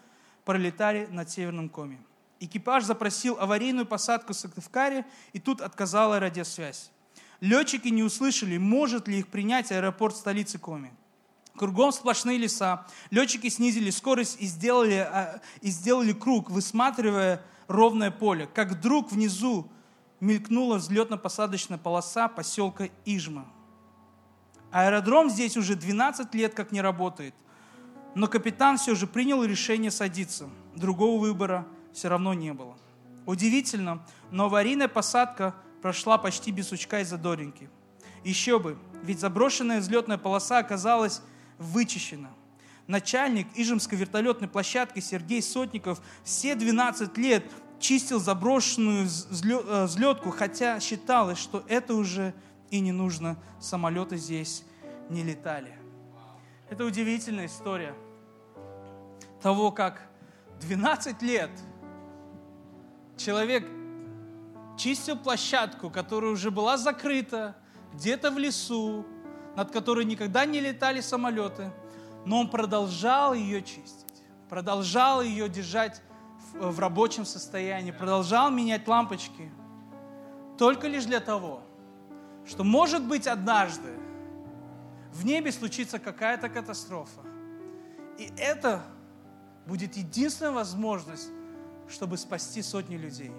пролетали 0.45 1.08
над 1.08 1.32
Северным 1.32 1.67
Коми. 1.67 1.99
Экипаж 2.39 2.84
запросил 2.84 3.38
аварийную 3.39 3.88
посадку 3.88 4.34
в 4.34 4.36
Сыктывкаре, 4.36 5.03
и 5.34 5.39
тут 5.39 5.62
отказала 5.62 6.19
радиосвязь. 6.19 6.91
Летчики 7.39 7.89
не 7.89 8.04
услышали, 8.04 8.58
может 8.58 9.08
ли 9.08 9.19
их 9.19 9.28
принять 9.28 9.71
аэропорт 9.71 10.15
столицы 10.15 10.58
Коми. 10.58 10.91
Кругом 11.56 11.91
сплошные 11.91 12.38
леса. 12.38 12.86
Летчики 13.10 13.50
снизили 13.50 13.89
скорость 13.89 14.38
и 14.39 14.45
сделали, 14.45 14.95
а, 14.95 15.41
и 15.62 15.69
сделали 15.69 16.13
круг, 16.13 16.50
высматривая 16.50 17.43
ровное 17.67 18.12
поле. 18.12 18.47
Как 18.54 18.71
вдруг 18.71 19.12
внизу 19.12 19.67
мелькнула 20.19 20.78
взлетно-посадочная 20.78 21.78
полоса 21.78 22.28
поселка 22.28 22.89
Ижма. 23.06 23.45
Аэродром 24.71 25.30
здесь 25.30 25.58
уже 25.58 25.76
12 25.76 26.34
лет 26.36 26.54
как 26.54 26.71
не 26.71 26.82
работает. 26.82 27.34
Но 28.15 28.28
капитан 28.28 28.78
все 28.78 28.95
же 28.95 29.08
принял 29.08 29.43
решение 29.43 29.91
садиться. 29.91 30.50
Другого 30.76 31.19
выбора 31.19 31.67
все 31.93 32.08
равно 32.08 32.34
не 32.34 32.54
было. 32.54 32.78
Удивительно, 33.26 34.06
но 34.32 34.45
аварийная 34.45 34.88
посадка 34.88 35.56
прошла 35.82 36.18
почти 36.18 36.52
без 36.52 36.70
сучка 36.70 37.02
и 37.02 37.04
задоринки. 37.04 37.70
Еще 38.24 38.60
бы, 38.60 38.78
ведь 39.04 39.20
заброшенная 39.20 39.80
взлетная 39.80 40.18
полоса 40.18 40.60
оказалась 40.60 41.22
вычищена. 41.58 42.30
Начальник 42.88 43.48
Ижемской 43.56 43.98
вертолетной 43.98 44.48
площадки 44.48 45.00
Сергей 45.00 45.42
Сотников 45.42 46.02
все 46.24 46.56
12 46.56 47.18
лет 47.18 47.44
чистил 47.80 48.20
заброшенную 48.20 49.06
э, 49.06 49.84
взлетку, 49.86 50.32
хотя 50.32 50.80
считалось, 50.80 51.38
что 51.38 51.63
это 51.68 51.94
уже 51.94 52.34
и 52.70 52.80
не 52.80 52.92
нужно, 52.92 53.38
самолеты 53.60 54.18
здесь 54.18 54.63
не 55.10 55.24
летали. 55.24 55.74
Это 56.70 56.86
удивительная 56.86 57.46
история 57.46 57.94
того, 59.42 59.72
как 59.72 60.02
12 60.62 61.22
лет 61.22 61.52
человек 63.16 63.66
чистил 64.78 65.18
площадку, 65.18 65.90
которая 65.90 66.32
уже 66.32 66.52
была 66.52 66.78
закрыта, 66.78 67.56
где-то 67.94 68.32
в 68.32 68.38
лесу, 68.38 69.06
над 69.56 69.72
которой 69.72 70.06
никогда 70.06 70.46
не 70.46 70.60
летали 70.60 71.02
самолеты, 71.02 71.72
но 72.26 72.40
он 72.40 72.50
продолжал 72.50 73.34
ее 73.34 73.63
чистить, 73.63 74.24
продолжал 74.50 75.22
ее 75.22 75.50
держать 75.50 76.02
в, 76.54 76.72
в 76.72 76.80
рабочем 76.80 77.26
состоянии, 77.26 77.92
продолжал 77.92 78.52
менять 78.52 78.88
лампочки, 78.88 79.52
только 80.58 80.88
лишь 80.88 81.06
для 81.06 81.20
того, 81.20 81.62
что, 82.45 82.64
может 82.64 83.04
быть, 83.06 83.28
однажды 83.28 83.97
в 85.12 85.26
небе 85.26 85.51
случится 85.51 85.99
какая-то 85.99 86.49
катастрофа. 86.49 87.22
И 88.18 88.32
это 88.38 88.84
будет 89.66 89.97
единственная 89.97 90.51
возможность, 90.51 91.30
чтобы 91.89 92.18
спасти 92.18 92.62
сотни 92.62 92.95
людей. 92.95 93.32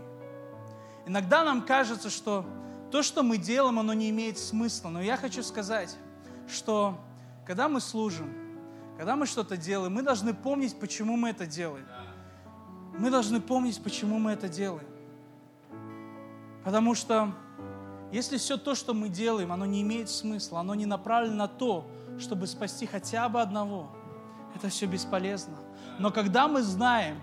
Иногда 1.08 1.42
нам 1.42 1.62
кажется, 1.62 2.10
что 2.10 2.44
то, 2.90 3.02
что 3.02 3.22
мы 3.22 3.38
делаем, 3.38 3.78
оно 3.78 3.94
не 3.94 4.10
имеет 4.10 4.38
смысла. 4.38 4.90
Но 4.90 5.00
я 5.00 5.16
хочу 5.16 5.42
сказать, 5.42 5.96
что 6.46 7.00
когда 7.46 7.66
мы 7.70 7.80
служим, 7.80 8.30
когда 8.98 9.16
мы 9.16 9.24
что-то 9.24 9.56
делаем, 9.56 9.94
мы 9.94 10.02
должны 10.02 10.34
помнить, 10.34 10.78
почему 10.78 11.16
мы 11.16 11.30
это 11.30 11.46
делаем. 11.46 11.86
Мы 12.98 13.10
должны 13.10 13.40
помнить, 13.40 13.82
почему 13.82 14.18
мы 14.18 14.32
это 14.32 14.50
делаем. 14.50 14.86
Потому 16.62 16.94
что 16.94 17.32
если 18.12 18.36
все 18.36 18.58
то, 18.58 18.74
что 18.74 18.92
мы 18.92 19.08
делаем, 19.08 19.50
оно 19.50 19.64
не 19.64 19.80
имеет 19.80 20.10
смысла, 20.10 20.60
оно 20.60 20.74
не 20.74 20.84
направлено 20.84 21.36
на 21.36 21.48
то, 21.48 21.90
чтобы 22.18 22.46
спасти 22.46 22.84
хотя 22.84 23.30
бы 23.30 23.40
одного, 23.40 23.88
это 24.54 24.68
все 24.68 24.84
бесполезно. 24.84 25.56
Но 25.98 26.10
когда 26.10 26.48
мы 26.48 26.60
знаем, 26.62 27.22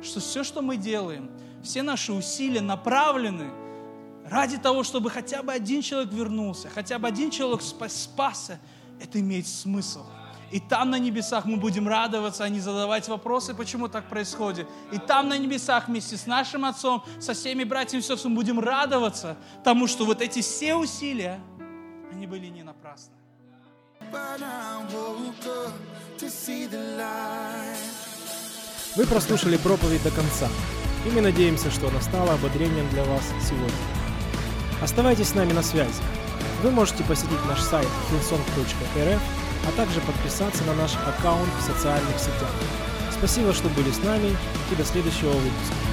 что 0.00 0.20
все, 0.20 0.44
что 0.44 0.62
мы 0.62 0.76
делаем, 0.76 1.28
все 1.66 1.82
наши 1.82 2.12
усилия 2.12 2.62
направлены 2.62 3.50
ради 4.24 4.56
того, 4.56 4.82
чтобы 4.82 5.10
хотя 5.10 5.42
бы 5.42 5.52
один 5.52 5.82
человек 5.82 6.12
вернулся, 6.12 6.68
хотя 6.74 6.98
бы 6.98 7.06
один 7.06 7.30
человек 7.30 7.62
спасся, 7.62 8.58
это 9.00 9.20
имеет 9.20 9.46
смысл. 9.46 10.04
И 10.52 10.60
там 10.60 10.90
на 10.90 10.98
небесах 10.98 11.44
мы 11.44 11.56
будем 11.56 11.88
радоваться, 11.88 12.44
а 12.44 12.48
не 12.48 12.60
задавать 12.60 13.08
вопросы, 13.08 13.52
почему 13.52 13.88
так 13.88 14.08
происходит. 14.08 14.68
И 14.92 14.98
там 14.98 15.28
на 15.28 15.36
небесах 15.36 15.88
вместе 15.88 16.16
с 16.16 16.26
нашим 16.26 16.64
Отцом, 16.64 17.04
со 17.20 17.34
всеми 17.34 17.64
братьями 17.64 18.00
и 18.00 18.04
сестрами 18.04 18.34
будем 18.34 18.60
радоваться 18.60 19.36
тому, 19.64 19.88
что 19.88 20.04
вот 20.04 20.22
эти 20.22 20.40
все 20.42 20.76
усилия, 20.76 21.40
они 22.12 22.26
были 22.26 22.46
не 22.46 22.62
напрасны. 22.62 23.12
Вы 28.96 29.06
прослушали 29.06 29.56
проповедь 29.56 30.02
до 30.04 30.10
конца, 30.10 30.48
и 31.06 31.10
мы 31.10 31.20
надеемся, 31.20 31.70
что 31.70 31.88
она 31.88 32.00
стала 32.00 32.34
ободрением 32.34 32.88
для 32.90 33.04
вас 33.04 33.22
сегодня. 33.40 33.70
Оставайтесь 34.82 35.28
с 35.28 35.34
нами 35.34 35.52
на 35.52 35.62
связи. 35.62 36.02
Вы 36.62 36.70
можете 36.70 37.04
посетить 37.04 37.44
наш 37.48 37.60
сайт 37.60 37.88
hillsong.rf, 38.10 39.20
а 39.68 39.76
также 39.76 40.00
подписаться 40.00 40.64
на 40.64 40.74
наш 40.74 40.94
аккаунт 41.06 41.50
в 41.58 41.62
социальных 41.62 42.18
сетях. 42.18 42.50
Спасибо, 43.12 43.52
что 43.52 43.68
были 43.68 43.90
с 43.90 44.02
нами 44.02 44.36
и 44.70 44.74
до 44.74 44.84
следующего 44.84 45.30
выпуска. 45.30 45.85